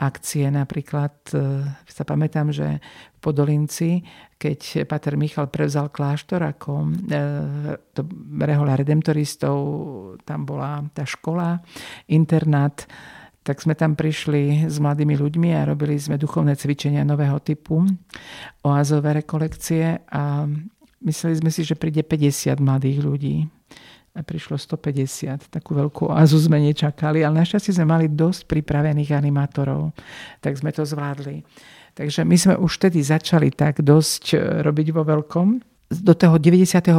[0.00, 0.52] akcie.
[0.52, 2.76] Napríklad e, sa pamätám, že
[3.16, 4.04] v Podolinci,
[4.36, 6.88] keď Pater Michal prevzal kláštor ako e,
[7.96, 8.04] to
[8.36, 9.56] rehoľa redemptoristov,
[10.28, 11.60] tam bola tá škola,
[12.08, 12.84] internát,
[13.40, 17.88] tak sme tam prišli s mladými ľuďmi a robili sme duchovné cvičenia nového typu,
[18.60, 20.44] oázové rekolekcie a
[21.00, 23.36] mysleli sme si, že príde 50 mladých ľudí.
[24.10, 25.54] A prišlo 150.
[25.54, 29.94] Takú veľkú oázu sme nečakali, ale našťastie sme mali dosť pripravených animátorov,
[30.42, 31.46] tak sme to zvládli.
[31.94, 35.48] Takže my sme už vtedy začali tak dosť e, robiť vo veľkom.
[35.90, 36.94] Do toho 95.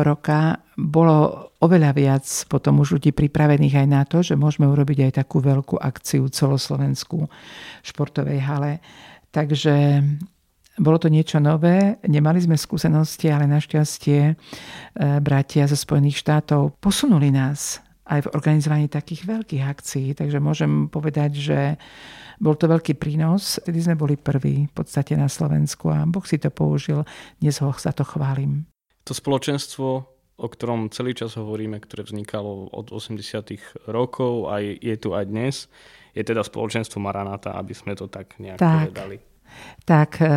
[0.00, 5.12] roka bolo oveľa viac potom už ľudí pripravených aj na to, že môžeme urobiť aj
[5.20, 7.28] takú veľkú akciu celoslovenskú
[7.84, 8.72] športovej hale.
[9.28, 10.00] Takže
[10.80, 14.34] bolo to niečo nové, nemali sme skúsenosti, ale našťastie e,
[15.20, 20.18] bratia zo Spojených štátov posunuli nás aj v organizovaní takých veľkých akcií.
[20.18, 21.60] Takže môžem povedať, že
[22.42, 23.62] bol to veľký prínos.
[23.62, 27.06] Tedy sme boli prví v podstate na Slovensku a Boh si to použil.
[27.38, 28.66] Dnes ho za to chválim.
[29.06, 33.20] To spoločenstvo o ktorom celý čas hovoríme, ktoré vznikalo od 80.
[33.92, 35.68] rokov a je tu aj dnes,
[36.16, 38.88] je teda spoločenstvo Maranata, aby sme to tak nejak tak.
[38.88, 39.20] povedali.
[39.84, 40.30] Tak, e, e,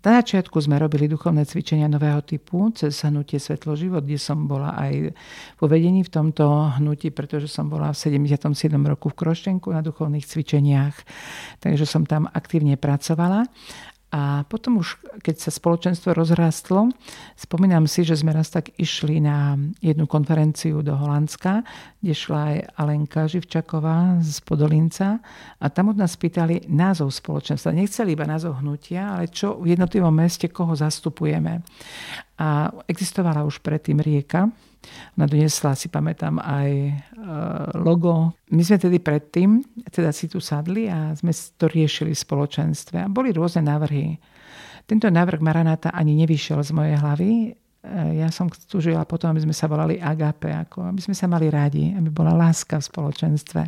[0.00, 4.72] na začiatku sme robili duchovné cvičenia nového typu cez hnutie Svetlo život, kde som bola
[4.76, 5.12] aj
[5.60, 8.72] po vedení v tomto hnutí, pretože som bola v 77.
[8.88, 10.96] roku v Kroštenku na duchovných cvičeniach,
[11.60, 13.44] takže som tam aktívne pracovala.
[14.14, 14.94] A potom už,
[15.26, 16.86] keď sa spoločenstvo rozrastlo,
[17.34, 21.66] spomínam si, že sme raz tak išli na jednu konferenciu do Holandska,
[21.98, 25.18] kde šla aj Alenka Živčaková z Podolinca
[25.58, 27.74] a tam od nás pýtali názov spoločenstva.
[27.74, 31.66] Nechceli iba názov hnutia, ale čo v jednotlivom meste, koho zastupujeme.
[32.38, 34.46] A existovala už predtým rieka,
[35.14, 36.92] ona doniesla, si pamätám, aj e,
[37.78, 38.34] logo.
[38.50, 43.04] My sme tedy predtým, teda si tu sadli a sme to riešili v spoločenstve.
[43.04, 44.18] A boli rôzne návrhy.
[44.84, 47.30] Tento návrh Maranata ani nevyšiel z mojej hlavy.
[47.30, 47.48] E,
[48.18, 51.94] ja som túžila potom, aby sme sa volali Agape, ako aby sme sa mali rádi,
[51.94, 53.62] aby bola láska v spoločenstve.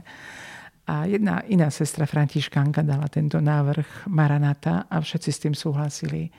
[0.86, 6.30] A jedna iná sestra Františkánka dala tento návrh Maranata a všetci s tým súhlasili.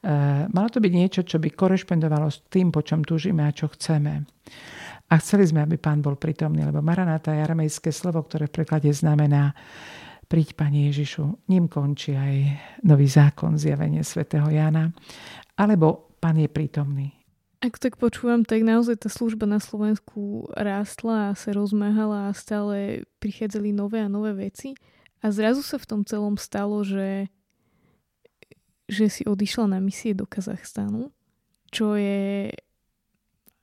[0.00, 3.68] Eh, malo to byť niečo, čo by korešpondovalo s tým, po čom túžime a čo
[3.68, 4.24] chceme.
[5.12, 8.88] A chceli sme, aby pán bol prítomný, lebo Maranata je aramejské slovo, ktoré v preklade
[8.96, 9.52] znamená
[10.24, 11.44] príď, Pane Ježišu.
[11.52, 12.34] Ním končí aj
[12.86, 14.88] nový zákon, zjavenie svätého Jana.
[15.60, 17.12] Alebo pán je prítomný.
[17.60, 23.04] Ak tak počúvam, tak naozaj tá služba na Slovensku rástla a sa rozmáhala a stále
[23.20, 24.72] prichádzali nové a nové veci.
[25.20, 27.28] A zrazu sa v tom celom stalo, že
[28.90, 31.14] že si odišla na misie do Kazachstanu,
[31.70, 32.50] čo je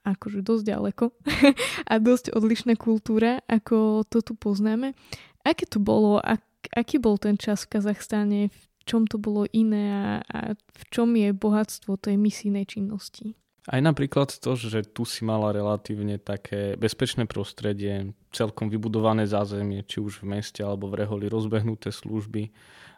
[0.08, 1.04] akože dosť ďaleko
[1.92, 4.96] a dosť odlišná kultúra, ako to tu poznáme.
[5.44, 6.16] Aké to bolo?
[6.16, 6.40] Ak,
[6.72, 8.48] aký bol ten čas v Kazachstane?
[8.48, 13.36] V čom to bolo iné a, a v čom je bohatstvo tej misijnej činnosti?
[13.68, 20.00] Aj napríklad to, že tu si mala relatívne také bezpečné prostredie, celkom vybudované zázemie, či
[20.00, 22.48] už v meste alebo v Reholi, rozbehnuté služby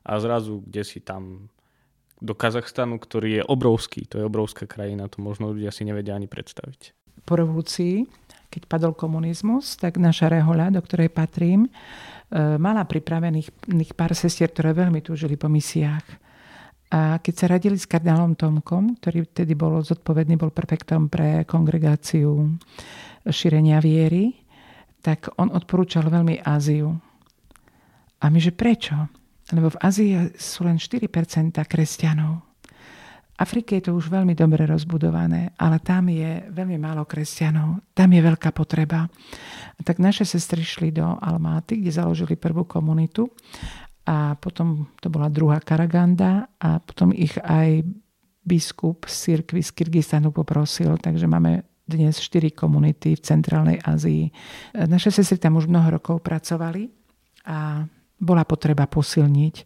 [0.07, 1.51] a zrazu, kde si tam
[2.21, 4.05] do Kazachstanu, ktorý je obrovský.
[4.13, 6.93] To je obrovská krajina, to možno ľudia si nevedia ani predstaviť.
[7.25, 8.05] Po revolúcii,
[8.53, 11.71] keď padol komunizmus, tak naša rehoľa, do ktorej patrím, e,
[12.61, 16.07] mala pripravených pár sestier, ktoré veľmi túžili po misiách.
[16.91, 22.59] A keď sa radili s kardinálom Tomkom, ktorý vtedy bol zodpovedný, bol perfektom pre kongregáciu
[23.31, 24.35] šírenia viery,
[24.99, 26.99] tak on odporúčal veľmi Áziu.
[28.21, 29.20] A my, že prečo?
[29.55, 31.11] Lebo v Ázii sú len 4%
[31.67, 32.33] kresťanov.
[33.31, 37.81] V Afrike je to už veľmi dobre rozbudované, ale tam je veľmi málo kresťanov.
[37.97, 39.09] Tam je veľká potreba.
[39.81, 43.33] Tak naše sestry šli do Almáty, kde založili prvú komunitu
[44.05, 47.81] a potom to bola druhá Karaganda a potom ich aj
[48.45, 54.31] biskup z cirkvi z Kyrgyzstanu poprosil, takže máme dnes štyri komunity v Centrálnej Ázii.
[54.77, 56.87] Naše sestry tam už mnoho rokov pracovali
[57.49, 57.89] a
[58.21, 59.65] bola potreba posilniť.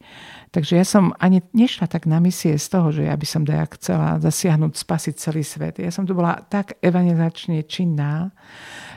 [0.54, 3.74] Takže ja som ani nešla tak na misie z toho, že ja by som dajak
[3.82, 5.82] chcela zasiahnuť, spasiť celý svet.
[5.82, 8.30] Ja som tu bola tak evangelizačne činná,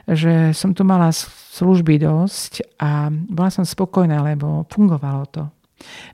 [0.06, 5.44] že som tu mala služby dosť a bola som spokojná, lebo fungovalo to.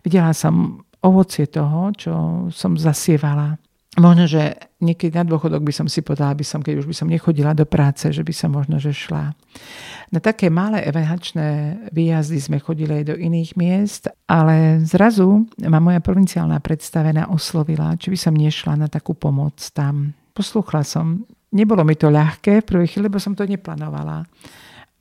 [0.02, 2.14] Videla som ovocie toho, čo
[2.48, 3.60] som zasievala.
[3.94, 7.06] Možno, že niekedy na dôchodok by som si povedala, by som, keď už by som
[7.06, 9.38] nechodila do práce, že by som možno, že šla.
[10.10, 16.02] Na také malé evangeličné výjazdy sme chodili aj do iných miest, ale zrazu ma moja
[16.02, 20.18] provinciálna predstavená oslovila, či by som nešla na takú pomoc tam.
[20.34, 21.30] Poslúchla som.
[21.54, 24.26] Nebolo mi to ľahké v prvej chvíli, lebo som to neplánovala.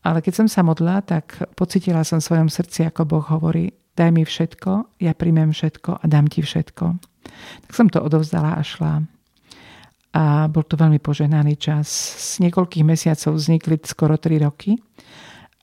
[0.04, 4.10] Ale keď som sa modla, tak pocitila som v svojom srdci, ako Boh hovorí, daj
[4.12, 7.11] mi všetko, ja príjmem všetko a dám ti všetko.
[7.66, 9.02] Tak som to odovzdala a šla.
[10.12, 11.88] A bol to veľmi požehnaný čas.
[12.36, 14.76] Z niekoľkých mesiacov vznikli skoro 3 roky.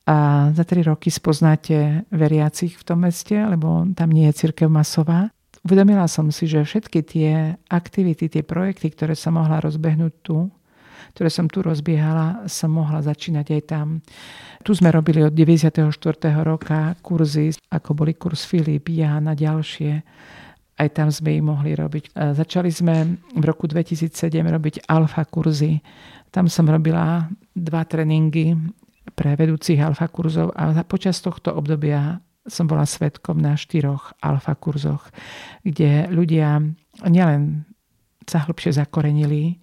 [0.09, 5.29] A za 3 roky spoznáte veriacich v tom meste, lebo tam nie je církev masová.
[5.61, 10.49] Uvedomila som si, že všetky tie aktivity, tie projekty, ktoré som mohla rozbehnúť tu,
[11.13, 13.87] ktoré som tu rozbiehala, som mohla začínať aj tam.
[14.65, 15.93] Tu sme robili od 94.
[16.41, 20.01] roka kurzy, ako boli kurz Filip, Jan a ďalšie
[20.79, 22.15] aj tam sme ich mohli robiť.
[22.15, 25.83] Začali sme v roku 2007 robiť alfa kurzy.
[26.31, 28.55] Tam som robila dva tréningy
[29.11, 35.11] pre vedúcich alfa kurzov a počas tohto obdobia som bola svetkom na štyroch alfa kurzoch,
[35.67, 36.63] kde ľudia
[37.05, 37.67] nielen
[38.23, 39.57] sa hlbšie zakorenili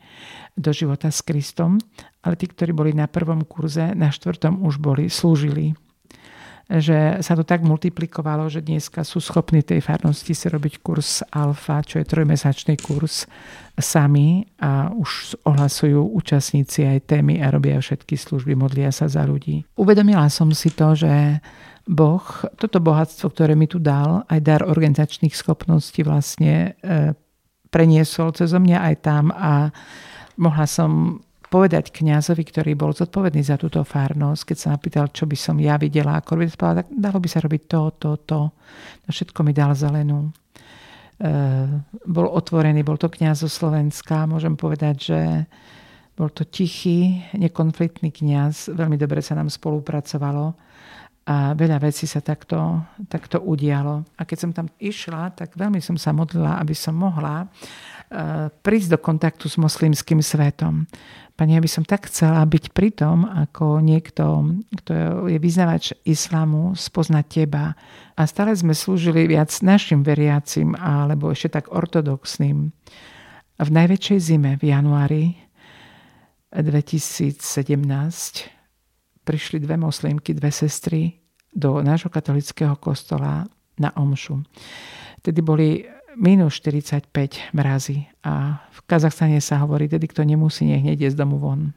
[0.59, 1.79] do života s Kristom,
[2.27, 5.79] ale tí, ktorí boli na prvom kurze, na štvrtom už boli, slúžili
[6.67, 11.79] že sa to tak multiplikovalo, že dneska sú schopní tej farnosti si robiť kurz alfa,
[11.87, 13.31] čo je trojmesačný kurz
[13.79, 19.63] sami a už ohlasujú účastníci aj témy a robia všetky služby, modlia sa za ľudí.
[19.79, 21.39] Uvedomila som si to, že
[21.87, 22.27] Boh,
[22.59, 27.15] toto bohatstvo, ktoré mi tu dal, aj dar organizačných schopností vlastne e,
[27.71, 29.71] preniesol cez mňa aj tam a
[30.35, 35.25] mohla som povedať kňazovi, ktorý bol zodpovedný za túto farnosť, keď sa ma pýtal, čo
[35.25, 38.41] by som ja videla, ako robiť, povedala, tak dalo by sa robiť to, to, to.
[39.07, 40.31] No všetko mi dal zelenú.
[41.17, 41.29] E,
[42.05, 44.27] bol otvorený, bol to kňaz zo Slovenska.
[44.27, 45.21] Môžem povedať, že
[46.17, 48.73] bol to tichý, nekonfliktný kňaz.
[48.73, 50.57] Veľmi dobre sa nám spolupracovalo
[51.27, 54.07] a veľa vecí sa takto, takto udialo.
[54.15, 57.51] A keď som tam išla, tak veľmi som sa modlila, aby som mohla
[58.63, 60.87] prísť do kontaktu s moslimským svetom.
[61.37, 64.91] Pani, ja by som tak chcela byť pri tom, ako niekto, kto
[65.29, 67.77] je vyznavač islamu, spoznať teba.
[68.17, 72.73] A stále sme slúžili viac našim veriacim, alebo ešte tak ortodoxným.
[73.57, 75.25] V najväčšej zime v januári
[76.57, 77.37] 2017
[79.29, 81.21] prišli dve moslimky, dve sestry
[81.53, 83.45] do nášho katolického kostola
[83.77, 84.41] na Omšu.
[85.21, 85.85] Tedy boli
[86.17, 91.37] minus 45 mrazy a v Kazachstane sa hovorí, tedy kto nemusí, nech nejde z domu
[91.37, 91.77] von.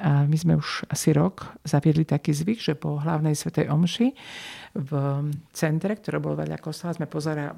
[0.00, 4.16] A my sme už asi rok zaviedli taký zvyk, že po hlavnej svetej omši
[4.72, 4.90] v
[5.52, 7.04] centre, ktoré bolo veľa kostola, sme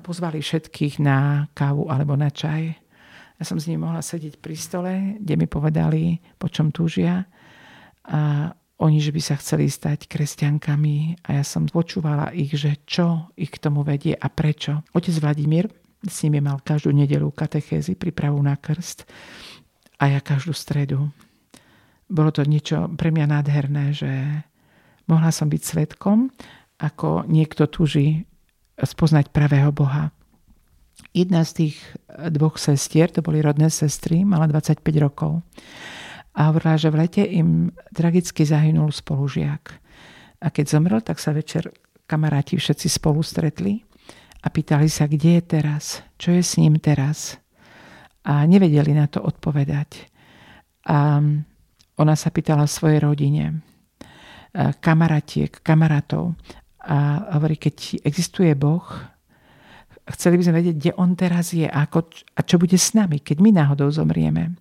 [0.02, 2.74] pozvali všetkých na kávu alebo na čaj.
[3.38, 7.22] Ja som s nimi mohla sedieť pri stole, kde mi povedali, po čom túžia.
[8.10, 8.50] A
[8.82, 13.54] oni, že by sa chceli stať kresťankami a ja som počúvala ich, že čo ich
[13.54, 14.82] k tomu vedie a prečo.
[14.90, 15.70] Otec Vladimír
[16.02, 19.06] s nimi mal každú nedelu katechézy, prípravu na krst
[20.02, 21.14] a ja každú stredu.
[22.10, 24.10] Bolo to niečo pre mňa nádherné, že
[25.06, 26.34] mohla som byť svetkom,
[26.82, 28.26] ako niekto tuží
[28.82, 30.10] spoznať pravého Boha.
[31.14, 31.76] Jedna z tých
[32.34, 35.38] dvoch sestier, to boli rodné sestry, mala 25 rokov
[36.32, 39.76] a hovorila, že v lete im tragicky zahynul spolužiak.
[40.42, 41.68] A keď zomrel, tak sa večer
[42.08, 43.84] kamaráti všetci spolu stretli
[44.42, 47.36] a pýtali sa, kde je teraz, čo je s ním teraz.
[48.24, 50.08] A nevedeli na to odpovedať.
[50.88, 51.20] A
[52.00, 53.62] ona sa pýtala svojej rodine,
[54.82, 56.34] kamaratiek, kamarátov.
[56.82, 58.82] A hovorí, keď existuje Boh,
[60.10, 63.22] chceli by sme vedieť, kde on teraz je a, ako, a čo bude s nami,
[63.22, 64.58] keď my náhodou zomrieme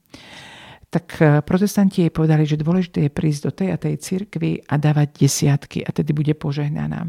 [0.92, 4.76] tak e, protestanti jej povedali, že dôležité je prísť do tej a tej cirkvi a
[4.76, 7.08] dávať desiatky a tedy bude požehnaná.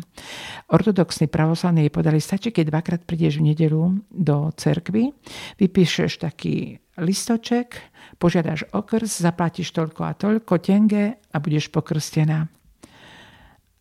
[0.70, 5.10] Ortodoxní pravoslavní jej povedali, stačí, keď dvakrát prídeš v nedelu do cerkvy,
[5.58, 7.74] vypíšeš taký listoček,
[8.22, 12.46] požiadaš o krst, zaplatíš toľko a toľko tenge a budeš pokrstená.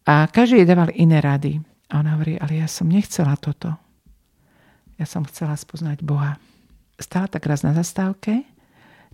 [0.10, 1.62] A každý jej dával iné rady.
[1.94, 3.70] A ona hovorí, ale ja som nechcela toto.
[4.98, 6.42] Ja som chcela spoznať Boha
[7.02, 8.46] stála tak raz na zastávke,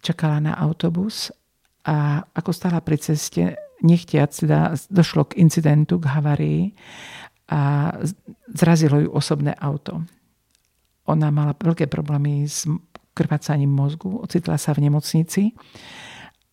[0.02, 1.32] čakala na autobus
[1.88, 6.62] a ako stála pri ceste, nechtiac teda došlo k incidentu, k havárii
[7.48, 7.94] a
[8.52, 10.04] zrazilo ju osobné auto.
[11.08, 12.68] Ona mala veľké problémy s
[13.16, 15.56] krvácaním mozgu, ocitla sa v nemocnici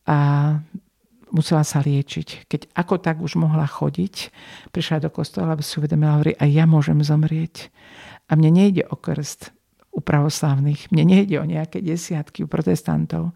[0.07, 0.18] a
[1.34, 2.47] musela sa liečiť.
[2.47, 4.30] Keď ako tak už mohla chodiť,
[4.70, 7.74] prišla do kostola, aby si uvedomila, hovorí, aj ja môžem zomrieť.
[8.30, 9.51] A mne nejde o krst
[9.95, 13.30] u pravoslavných, mne nejde o nejaké desiatky u protestantov,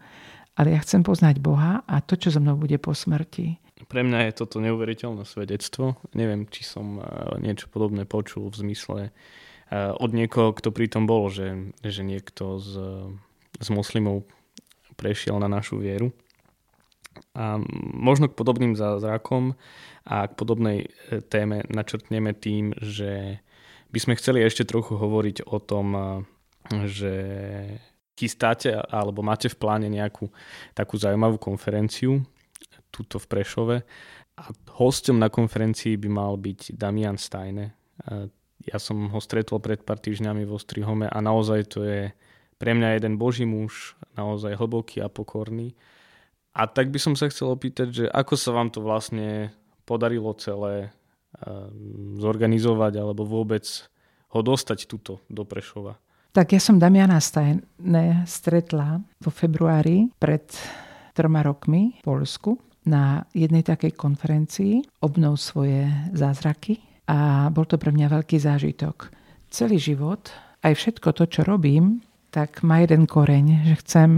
[0.59, 3.55] ale ja chcem poznať Boha a to, čo so mnou bude po smrti.
[3.89, 5.97] Pre mňa je toto neuveriteľné svedectvo.
[6.11, 7.03] Neviem, či som eh,
[7.39, 12.59] niečo podobné počul v zmysle eh, od niekoho, kto pri tom bol, že, že niekto
[12.59, 12.75] z,
[13.57, 14.27] z moslimov
[14.99, 16.11] prešiel na našu vieru.
[17.33, 17.57] A
[17.95, 19.55] možno k podobným zázrakom
[20.03, 23.41] a k podobnej eh, téme načrtneme tým, že
[23.89, 25.87] by sme chceli ešte trochu hovoriť o tom,
[26.69, 27.13] že
[28.19, 30.27] chystáte alebo máte v pláne nejakú
[30.75, 32.21] takú zaujímavú konferenciu
[32.91, 33.77] túto v Prešove
[34.35, 34.43] a
[34.75, 37.75] hosťom na konferencii by mal byť Damian Stajne.
[38.67, 42.11] Ja som ho stretol pred pár týždňami v Ostrihome a naozaj to je
[42.59, 45.79] pre mňa jeden boží muž, naozaj hlboký a pokorný.
[46.51, 49.55] A tak by som sa chcel opýtať, že ako sa vám to vlastne
[49.87, 50.91] podarilo celé
[52.19, 53.63] zorganizovať alebo vôbec
[54.35, 55.95] ho dostať tuto do Prešova?
[56.29, 60.45] Tak ja som Damiana Stajne stretla vo februári pred
[61.17, 62.53] troma rokmi v Polsku
[62.85, 66.77] na jednej takej konferencii Obnov svoje zázraky
[67.09, 69.09] a bol to pre mňa veľký zážitok.
[69.49, 70.29] Celý život,
[70.61, 74.09] aj všetko to, čo robím, tak má jeden koreň, že chcem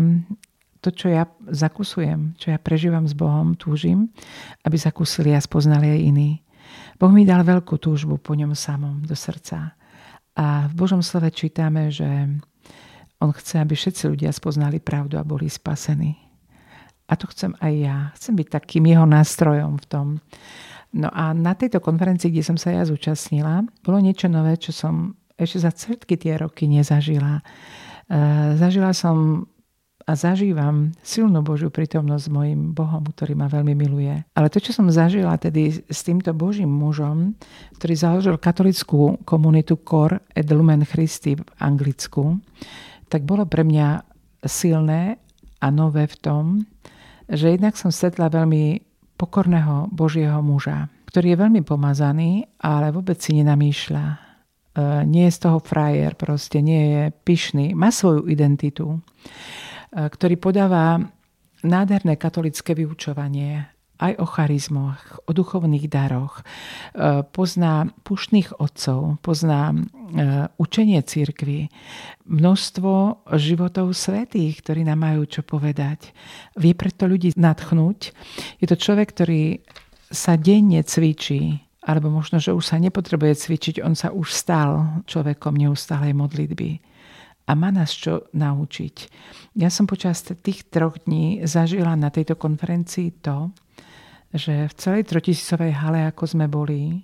[0.83, 4.11] to, čo ja zakusujem, čo ja prežívam s Bohom, túžim,
[4.67, 6.43] aby zakusili a spoznali aj iní.
[6.99, 9.79] Boh mi dal veľkú túžbu po ňom samom do srdca.
[10.35, 12.07] A v Božom slove čítame, že
[13.21, 16.17] on chce, aby všetci ľudia spoznali pravdu a boli spasení.
[17.11, 17.97] A to chcem aj ja.
[18.15, 20.07] Chcem byť takým jeho nástrojom v tom.
[20.95, 25.15] No a na tejto konferencii, kde som sa ja zúčastnila, bolo niečo nové, čo som
[25.35, 27.39] ešte za všetky tie roky nezažila.
[27.39, 27.43] E,
[28.55, 29.47] zažila som
[30.11, 34.11] a zažívam silnú Božiu prítomnosť s mojim Bohom, ktorý ma veľmi miluje.
[34.35, 37.39] Ale to, čo som zažila tedy s týmto Božím mužom,
[37.79, 42.43] ktorý založil katolickú komunitu Cor et Lumen Christi v Anglicku,
[43.07, 44.03] tak bolo pre mňa
[44.43, 45.15] silné
[45.63, 46.43] a nové v tom,
[47.31, 48.83] že jednak som stretla veľmi
[49.15, 54.05] pokorného Božieho muža, ktorý je veľmi pomazaný, ale vôbec si nenamýšľa.
[54.11, 54.15] E,
[55.07, 58.99] nie je z toho frajer, proste nie je pyšný, má svoju identitu.
[59.91, 61.03] E, ktorý podáva
[61.67, 63.67] nádherné katolické vyučovanie
[64.01, 66.41] aj o charizmoch, o duchovných daroch.
[66.41, 66.43] E,
[67.35, 69.77] pozná puštných otcov, pozná e,
[70.57, 71.67] učenie církvy,
[72.23, 76.15] množstvo životov svetých, ktorí nám majú čo povedať.
[76.55, 78.15] Vie preto ľudí nadchnúť.
[78.63, 79.59] Je to človek, ktorý
[80.07, 85.57] sa denne cvičí, alebo možno, že už sa nepotrebuje cvičiť, on sa už stal človekom
[85.59, 86.90] neustálej modlitby
[87.45, 88.95] a má nás čo naučiť.
[89.57, 93.51] Ja som počas tých troch dní zažila na tejto konferencii to,
[94.31, 97.03] že v celej trotisícovej hale, ako sme boli,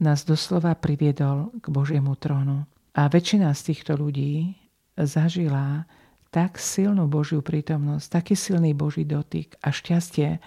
[0.00, 2.64] nás doslova priviedol k Božiemu trónu.
[2.94, 4.54] A väčšina z týchto ľudí
[4.94, 5.84] zažila
[6.30, 10.38] tak silnú Božiu prítomnosť, taký silný Boží dotyk a šťastie,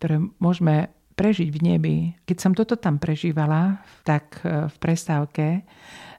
[0.00, 1.96] ktoré môžeme prežiť v nebi.
[2.24, 5.66] Keď som toto tam prežívala, tak v prestávke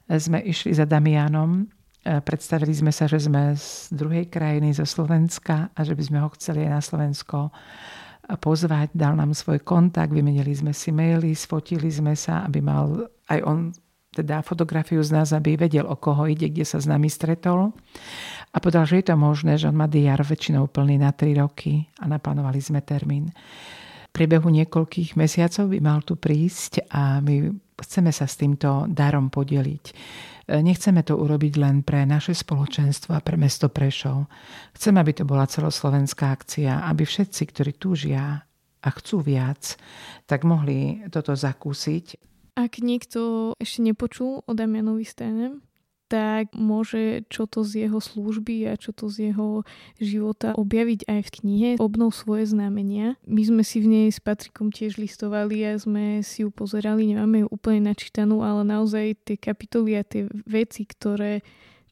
[0.06, 1.66] sme išli za Damianom
[2.00, 6.28] predstavili sme sa, že sme z druhej krajiny, zo Slovenska a že by sme ho
[6.32, 7.38] chceli aj na Slovensko
[8.40, 8.94] pozvať.
[8.94, 13.58] Dal nám svoj kontakt, vymenili sme si maily, sfotili sme sa, aby mal aj on
[14.10, 17.70] teda fotografiu z nás, aby vedel, o koho ide, kde sa s nami stretol.
[18.50, 21.86] A povedal, že je to možné, že on má diar väčšinou plný na 3 roky
[22.02, 23.30] a naplánovali sme termín.
[24.10, 29.30] V priebehu niekoľkých mesiacov by mal tu prísť a my chceme sa s týmto darom
[29.30, 29.84] podeliť.
[30.50, 34.26] Nechceme to urobiť len pre naše spoločenstvo a pre mesto Prešov.
[34.74, 38.42] Chceme, aby to bola celoslovenská akcia, aby všetci, ktorí túžia
[38.82, 39.78] a chcú viac,
[40.26, 42.18] tak mohli toto zakúsiť.
[42.58, 45.62] Ak niekto ešte nepočul o Damianovi Steinem,
[46.10, 49.62] tak môže čo to z jeho služby a čo to z jeho
[50.02, 53.14] života objaviť aj v knihe Obnov svoje znamenia.
[53.30, 57.46] My sme si v nej s Patrikom tiež listovali a sme si ju pozerali, nemáme
[57.46, 61.46] ju úplne načítanú, ale naozaj tie kapitoly a tie veci, ktoré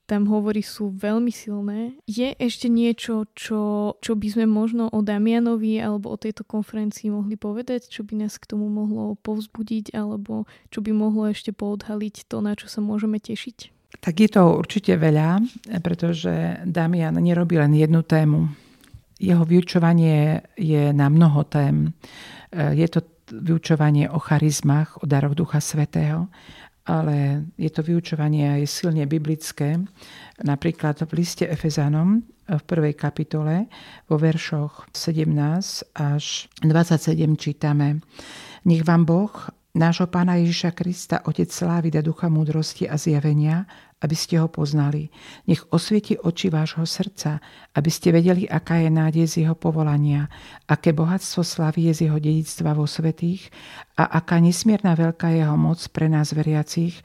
[0.09, 2.01] tam hovorí, sú veľmi silné.
[2.09, 7.37] Je ešte niečo, čo, čo by sme možno o Damianovi alebo o tejto konferencii mohli
[7.37, 12.41] povedať, čo by nás k tomu mohlo povzbudiť alebo čo by mohlo ešte poodhaliť to,
[12.41, 13.78] na čo sa môžeme tešiť?
[13.89, 15.41] Tak je to určite veľa,
[15.81, 18.49] pretože Damian nerobí len jednu tému.
[19.17, 21.97] Jeho vyučovanie je na mnoho tém.
[22.53, 26.29] Je to vyučovanie o charizmách, o daroch Ducha Svetého,
[26.89, 29.77] ale je to vyučovanie aj silne biblické.
[30.41, 33.69] Napríklad v liste Efezanom v prvej kapitole
[34.09, 35.29] vo veršoch 17
[36.01, 38.01] až 27 čítame
[38.65, 39.33] Nech vám Boh,
[39.79, 43.65] nášho Pána Ježiša Krista, Otec slávy, da ducha múdrosti a zjavenia,
[44.03, 45.11] aby ste ho poznali.
[45.47, 47.39] Nech osvieti oči vášho srdca,
[47.79, 50.27] aby ste vedeli, aká je nádej z jeho povolania,
[50.67, 53.55] aké bohatstvo slavy je z jeho dedictva vo svetých
[53.95, 56.99] a aká nesmierna veľká jeho moc pre nás veriacich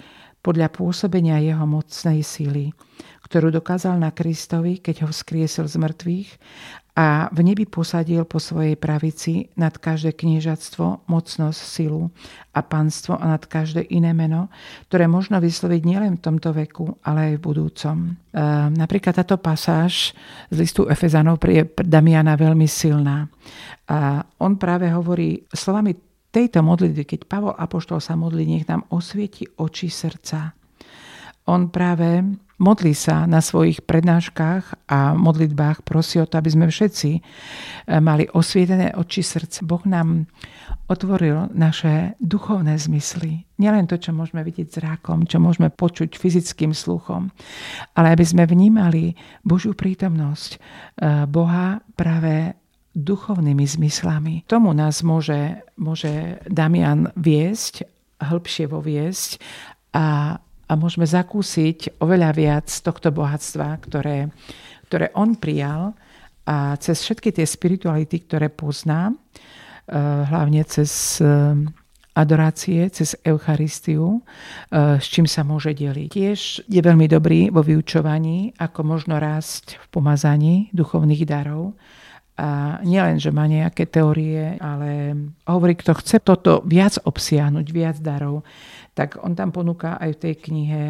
[0.43, 2.75] podľa pôsobenia jeho mocnej síly,
[3.23, 6.29] ktorú dokázal na Kristovi, keď ho vzkriesil z mŕtvych
[6.93, 12.13] a v nebi posadil po svojej pravici nad každé kniežatstvo, mocnosť, silu
[12.53, 14.53] a panstvo a nad každé iné meno,
[14.93, 17.97] ktoré možno vysloviť nielen v tomto veku, ale aj v budúcom.
[18.05, 18.09] E,
[18.77, 20.13] napríklad táto pasáž
[20.53, 23.25] z listu Efezanov je Damiana veľmi silná.
[23.89, 25.97] A on práve hovorí slovami
[26.29, 30.53] tejto modlitby, keď Pavol Apoštol sa modlí, nech nám osvieti oči srdca.
[31.49, 32.21] On práve
[32.61, 37.21] modlí sa na svojich prednáškach a modlitbách, prosí o to, aby sme všetci e,
[37.97, 39.65] mali osvietené oči srdca.
[39.65, 40.29] Boh nám
[40.91, 43.47] otvoril naše duchovné zmysly.
[43.57, 47.31] Nielen to, čo môžeme vidieť zrákom, čo môžeme počuť fyzickým sluchom,
[47.97, 50.57] ale aby sme vnímali Božiu prítomnosť e,
[51.25, 52.53] Boha práve
[52.93, 54.45] duchovnými zmyslami.
[54.45, 57.89] Tomu nás môže, môže Damian viesť,
[58.21, 59.41] hĺbšie voviesť
[59.97, 60.37] a
[60.67, 64.31] a môžeme zakúsiť oveľa viac tohto bohatstva, ktoré,
[64.87, 65.93] ktoré on prijal
[66.43, 69.95] a cez všetky tie spirituality, ktoré pozná, eh,
[70.27, 71.55] hlavne cez eh,
[72.13, 76.09] adorácie, cez Eucharistiu, eh, s čím sa môže deliť.
[76.11, 81.73] Tiež je veľmi dobrý vo vyučovaní, ako možno rásť v pomazaní duchovných darov.
[82.33, 85.13] A nielen, že má nejaké teórie, ale
[85.45, 88.41] hovorí, kto chce toto viac obsiahnuť, viac darov,
[88.97, 90.83] tak on tam ponúka aj v tej knihe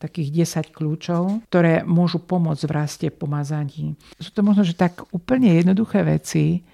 [0.00, 0.28] takých
[0.72, 3.96] 10 kľúčov, ktoré môžu pomôcť v raste pomazaní.
[4.16, 6.64] Sú to možno, že tak úplne jednoduché veci,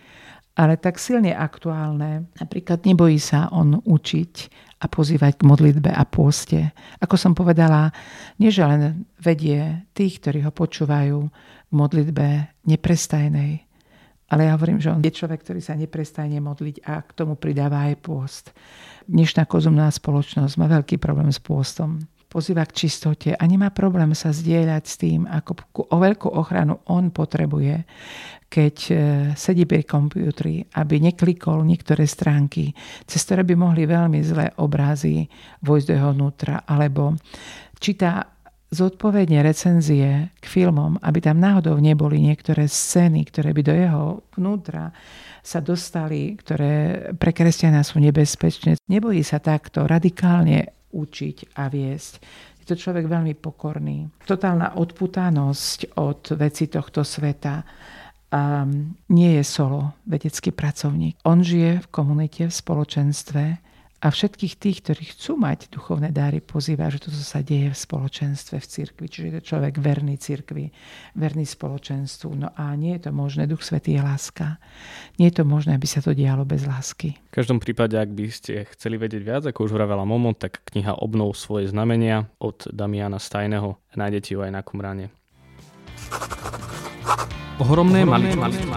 [0.57, 2.31] ale tak silne aktuálne.
[2.39, 4.35] Napríklad nebojí sa on učiť
[4.81, 6.71] a pozývať k modlitbe a pôste.
[7.03, 7.91] Ako som povedala,
[8.39, 11.19] nie že len vedie tých, ktorí ho počúvajú
[11.67, 12.27] v modlitbe
[12.63, 13.66] neprestajnej,
[14.27, 17.87] ale ja hovorím, že on je človek, ktorý sa neprestajne modliť a k tomu pridáva
[17.87, 18.51] aj pôst
[19.07, 22.03] dnešná kozumná spoločnosť má veľký problém s pôstom.
[22.27, 27.15] Pozýva k čistote a nemá problém sa zdieľať s tým, ako o veľkú ochranu on
[27.15, 27.87] potrebuje,
[28.51, 28.95] keď e,
[29.39, 32.75] sedí pri kompútri, aby neklikol niektoré stránky,
[33.07, 35.31] cez ktoré by mohli veľmi zlé obrazy
[35.63, 37.15] vojsť do jeho vnútra, alebo
[37.79, 38.36] číta
[38.71, 44.05] zodpovedne recenzie k filmom, aby tam náhodou neboli niektoré scény, ktoré by do jeho
[44.35, 44.91] vnútra
[45.47, 46.75] sa dostali, ktoré
[47.15, 48.83] pre kresťana sú nebezpečné.
[48.91, 52.13] Nebojí sa takto radikálne učiť a viesť.
[52.59, 54.11] Je to človek veľmi pokorný.
[54.27, 57.63] Totálna odputanosť od veci tohto sveta
[58.27, 58.67] a
[59.15, 61.23] nie je solo vedecký pracovník.
[61.31, 63.43] On žije v komunite, v spoločenstve
[64.07, 68.63] a všetkých tých, ktorí chcú mať duchovné dáry, pozýva, že toto sa deje v spoločenstve,
[68.63, 69.07] v cirkvi.
[69.11, 70.71] Čiže je to človek verný cirkvi,
[71.19, 72.31] verný spoločenstvu.
[72.39, 74.63] No a nie je to možné, Duch Svetý je láska.
[75.19, 77.19] Nie je to možné, aby sa to dialo bez lásky.
[77.19, 81.03] V každom prípade, ak by ste chceli vedieť viac, ako už hovorila Momo, tak kniha
[81.03, 85.11] Obnov svoje znamenia od Damiana Stajného nájdete ju aj na Kumráne.
[87.59, 88.71] Ohromné, Ohromné maličky.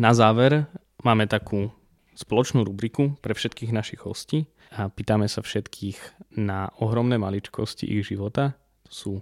[0.00, 0.64] Na záver
[1.04, 1.68] máme takú
[2.18, 8.58] spoločnú rubriku pre všetkých našich hostí a pýtame sa všetkých na ohromné maličkosti ich života.
[8.90, 9.12] To sú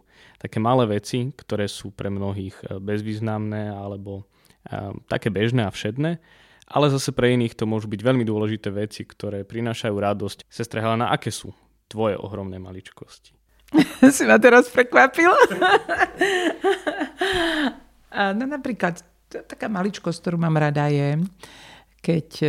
[0.41, 4.25] také malé veci, ktoré sú pre mnohých e, bezvýznamné alebo
[4.65, 6.17] a, e, také bežné a všedné,
[6.67, 10.39] ale zase pre iných to môžu byť veľmi dôležité veci, ktoré prinášajú radosť.
[10.49, 11.53] Sestra Helena, aké sú
[11.87, 13.37] tvoje ohromné maličkosti?
[14.17, 15.31] si ma teraz prekvapil.
[18.39, 21.21] no napríklad, taká maličkosť, ktorú mám rada je,
[22.07, 22.49] keď e,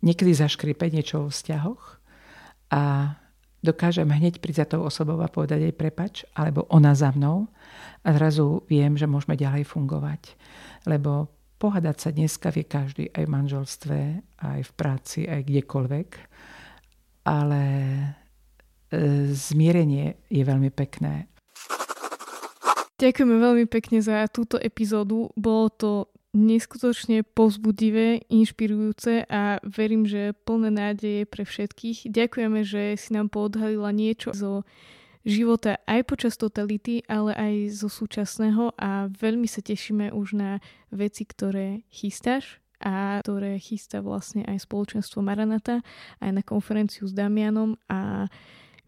[0.00, 2.00] niekedy zaškripe niečo vo vzťahoch
[2.72, 3.12] a
[3.60, 7.44] dokážem hneď prísť za tou osobou a povedať jej prepač, alebo ona za mnou
[8.00, 10.32] a zrazu viem, že môžeme ďalej fungovať.
[10.88, 11.28] Lebo
[11.60, 13.98] pohádať sa dneska vie každý, aj v manželstve,
[14.40, 16.08] aj v práci, aj kdekoľvek.
[17.28, 18.08] Ale e,
[19.36, 21.28] zmierenie je veľmi pekné.
[22.96, 25.28] Ďakujeme veľmi pekne za túto epizódu.
[25.36, 32.06] Bolo to neskutočne povzbudivé, inšpirujúce a verím, že plné nádeje pre všetkých.
[32.06, 34.62] Ďakujeme, že si nám poodhalila niečo zo
[35.26, 40.50] života aj počas totality, ale aj zo súčasného a veľmi sa tešíme už na
[40.88, 45.84] veci, ktoré chystáš a ktoré chystá vlastne aj spoločenstvo Maranata,
[46.24, 48.32] aj na konferenciu s Damianom a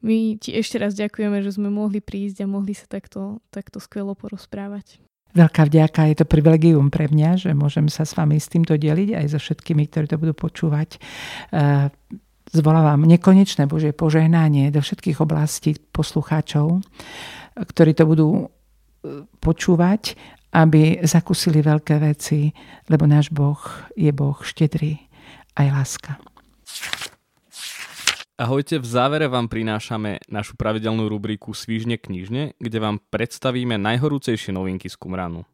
[0.02, 4.16] my ti ešte raz ďakujeme, že sme mohli prísť a mohli sa takto, takto skvelo
[4.18, 4.98] porozprávať.
[5.32, 9.16] Veľká vďaka, je to privilegium pre mňa, že môžem sa s vami s týmto deliť
[9.16, 11.00] aj so všetkými, ktorí to budú počúvať.
[11.00, 11.88] Eh,
[12.52, 16.84] zvolávam nekonečné Božie požehnanie do všetkých oblastí poslucháčov,
[17.56, 20.20] ktorí to budú eh, počúvať,
[20.52, 22.52] aby zakúsili veľké veci,
[22.92, 23.60] lebo náš Boh
[23.96, 25.00] je Boh štedrý
[25.56, 26.12] aj láska.
[28.40, 34.88] Ahojte, v závere vám prinášame našu pravidelnú rubriku Svížne knižne, kde vám predstavíme najhorúcejšie novinky
[34.88, 35.44] z Kumranu.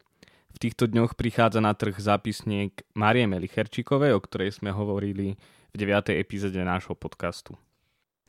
[0.55, 5.35] V týchto dňoch prichádza na trh zápisník Marie Melicherčikovej, o ktorej sme hovorili
[5.71, 6.15] v 9.
[6.23, 7.59] epizóde nášho podcastu.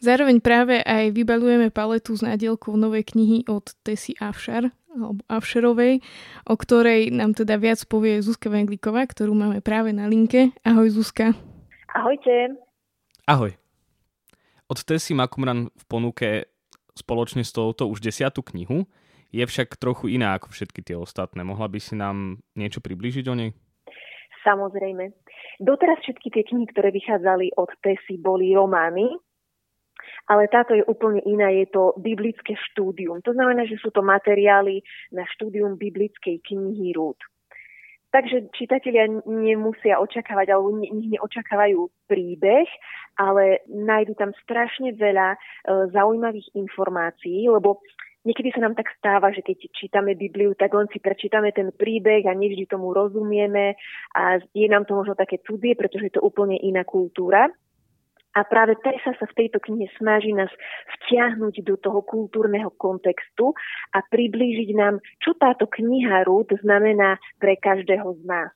[0.02, 6.02] Zároveň práve aj vybalujeme paletu s nádielkou novej knihy od Tessy Afshar, alebo Afsharovej,
[6.50, 10.58] o ktorej nám teda viac povie Zuzka Vengliková, ktorú máme práve na linke.
[10.66, 11.38] Ahoj Zuzka.
[11.94, 12.58] Ahojte.
[13.30, 13.59] Ahoj.
[14.70, 16.46] Od Tessy Makumran v ponuke
[16.94, 18.86] spoločne s touto už desiatú knihu,
[19.34, 21.42] je však trochu iná ako všetky tie ostatné.
[21.42, 23.50] Mohla by si nám niečo priblížiť o nej?
[24.46, 25.10] Samozrejme.
[25.58, 29.10] Doteraz všetky tie knihy, ktoré vychádzali od Tessy, boli romány,
[30.30, 33.26] ale táto je úplne iná, je to biblické štúdium.
[33.26, 37.18] To znamená, že sú to materiály na štúdium biblickej knihy Rúd.
[38.10, 42.66] Takže čitatelia nemusia očakávať, alebo nich neočakávajú príbeh,
[43.22, 45.38] ale nájdu tam strašne veľa e,
[45.94, 47.86] zaujímavých informácií, lebo
[48.26, 52.26] niekedy sa nám tak stáva, že keď čítame Bibliu, tak len si prečítame ten príbeh
[52.26, 53.78] a nevždy tomu rozumieme
[54.18, 57.46] a je nám to možno také cudzie, pretože je to úplne iná kultúra.
[58.38, 60.54] A práve Tessa sa v tejto knihe snaží nás
[60.98, 63.58] vtiahnuť do toho kultúrneho kontextu
[63.90, 68.54] a priblížiť nám, čo táto kniha Rúd znamená pre každého z nás.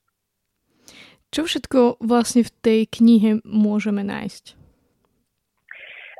[1.34, 4.62] Čo všetko vlastne v tej knihe môžeme nájsť?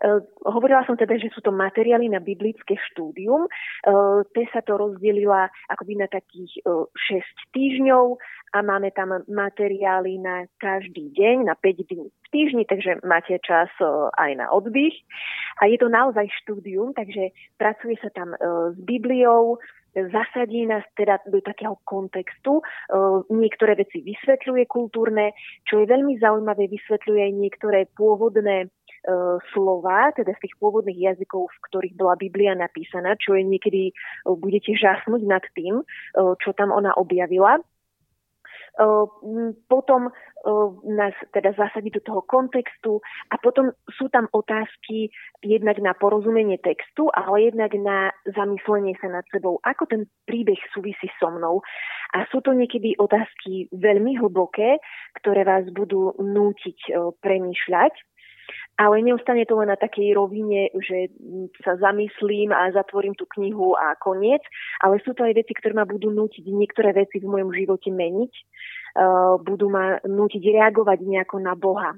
[0.04, 3.48] Uh, hovorila som teda, že sú to materiály na biblické štúdium.
[3.88, 7.24] Uh, Tessa to rozdelila akoby na takých uh, 6
[7.56, 8.20] týždňov
[8.54, 13.74] a máme tam materiály na každý deň, na 5 dní v týždni, takže máte čas
[14.18, 14.94] aj na oddych.
[15.58, 18.38] A je to naozaj štúdium, takže pracuje sa tam
[18.74, 19.58] s Bibliou,
[19.94, 22.62] zasadí nás teda do takého kontextu.
[23.30, 25.38] Niektoré veci vysvetľuje kultúrne,
[25.70, 28.70] čo je veľmi zaujímavé, vysvetľuje niektoré pôvodné
[29.52, 33.92] slova, teda z tých pôvodných jazykov, v ktorých bola Biblia napísaná, čo je niekedy,
[34.26, 35.84] budete žasnúť nad tým,
[36.16, 37.60] čo tam ona objavila.
[39.70, 40.10] Potom
[40.84, 43.00] nás teda zasadí do toho kontextu
[43.32, 45.08] a potom sú tam otázky
[45.40, 51.08] jednak na porozumenie textu, ale jednak na zamyslenie sa nad sebou, ako ten príbeh súvisí
[51.22, 51.62] so mnou.
[52.18, 54.82] A sú to niekedy otázky veľmi hlboké,
[55.22, 56.92] ktoré vás budú nútiť
[57.24, 57.94] premýšľať
[58.78, 61.14] ale neustane to len na takej rovine, že
[61.62, 64.42] sa zamyslím a zatvorím tú knihu a koniec,
[64.82, 68.34] ale sú to aj veci, ktoré ma budú nútiť niektoré veci v mojom živote meniť,
[68.34, 71.94] uh, budú ma nútiť reagovať nejako na Boha.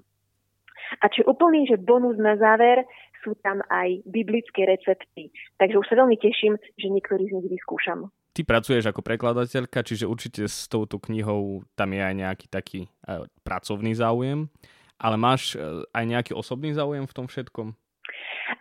[1.01, 2.85] A čo úplný, že bonus na záver,
[3.25, 5.33] sú tam aj biblické recepty.
[5.57, 8.13] Takže už sa veľmi teším, že niektorý z nich vyskúšam.
[8.35, 13.25] Ty pracuješ ako prekladateľka, čiže určite s touto knihou tam je aj nejaký taký uh,
[13.41, 14.51] pracovný záujem.
[14.99, 15.59] Ale máš e,
[15.91, 17.75] aj nejaký osobný záujem v tom všetkom?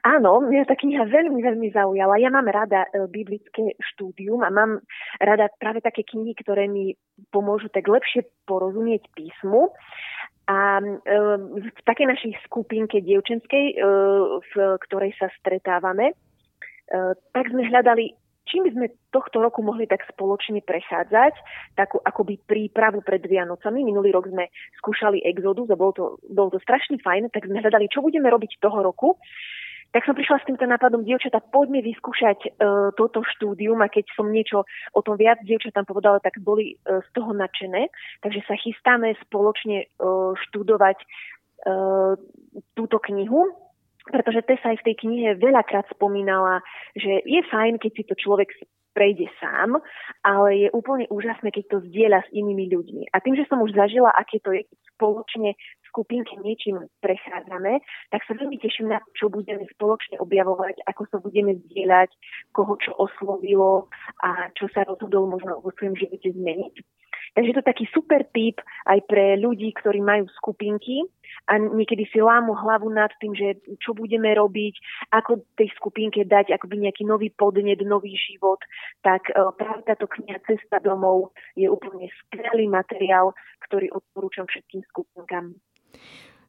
[0.04, 2.20] Áno, mňa tá kniha veľmi, veľmi zaujala.
[2.20, 4.82] Ja mám rada e, biblické štúdium a mám
[5.22, 6.98] rada práve také knihy, ktoré mi
[7.30, 9.70] pomôžu tak lepšie porozumieť písmu.
[10.50, 11.16] A e,
[11.62, 13.80] v takej našej skupinke dievčenskej,
[14.44, 14.54] v
[14.84, 16.12] ktorej sa stretávame,
[17.32, 18.12] tak sme hľadali
[18.48, 21.34] čím by sme tohto roku mohli tak spoločne prechádzať,
[21.74, 23.84] takú akoby prípravu pred Vianocami.
[23.84, 27.88] Minulý rok sme skúšali Exodus a bolo to, bolo to strašne fajn, tak sme hľadali,
[27.88, 29.16] čo budeme robiť toho roku.
[29.94, 34.26] Tak som prišla s týmto nápadom, dievčatá, poďme vyskúšať uh, toto štúdium a keď som
[34.26, 37.94] niečo o tom viac dievčatám povedala, tak boli uh, z toho nadšené.
[38.18, 42.18] Takže sa chystáme spoločne uh, študovať uh,
[42.74, 43.54] túto knihu
[44.08, 46.60] pretože Tessa aj v tej knihe veľakrát spomínala,
[46.92, 48.52] že je fajn, keď si to človek
[48.94, 49.82] prejde sám,
[50.22, 53.10] ale je úplne úžasné, keď to zdieľa s inými ľuďmi.
[53.10, 54.62] A tým, že som už zažila, aké to je,
[54.94, 57.82] spoločne v skupinke niečím prechádzame,
[58.14, 62.14] tak sa veľmi teším na čo budeme spoločne objavovať, ako sa budeme zdieľať,
[62.54, 63.90] koho čo oslovilo
[64.22, 66.74] a čo sa rozhodol možno vo svojom živote zmeniť.
[67.34, 71.02] Takže je to taký super tip aj pre ľudí, ktorí majú skupinky
[71.50, 74.74] a niekedy si lámu hlavu nad tým, že čo budeme robiť,
[75.10, 78.62] ako tej skupinke dať akoby nejaký nový podnet, nový život,
[79.02, 83.34] tak e, práve táto kniha Cesta domov je úplne skvelý materiál,
[83.66, 85.58] ktorý odporúčam všetkým skupinkám.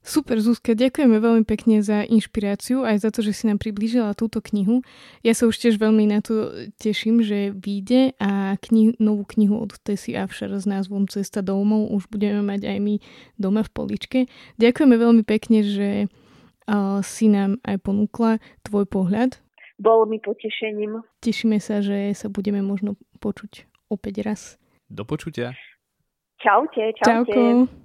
[0.05, 4.37] Super, Zuzka, ďakujeme veľmi pekne za inšpiráciu aj za to, že si nám priblížila túto
[4.37, 4.85] knihu.
[5.25, 9.73] Ja sa už tiež veľmi na to teším, že vyjde a knih- novú knihu od
[9.81, 12.95] Tessy Avšar s názvom Cesta domov už budeme mať aj my
[13.41, 14.19] doma v poličke.
[14.61, 19.41] Ďakujeme veľmi pekne, že uh, si nám aj ponúkla tvoj pohľad.
[19.81, 21.01] Bolo mi potešením.
[21.25, 22.93] Tešíme sa, že sa budeme možno
[23.25, 24.41] počuť opäť raz.
[24.85, 25.57] Do počutia.
[26.37, 27.33] Čaute, čaute.
[27.33, 27.84] Čauko.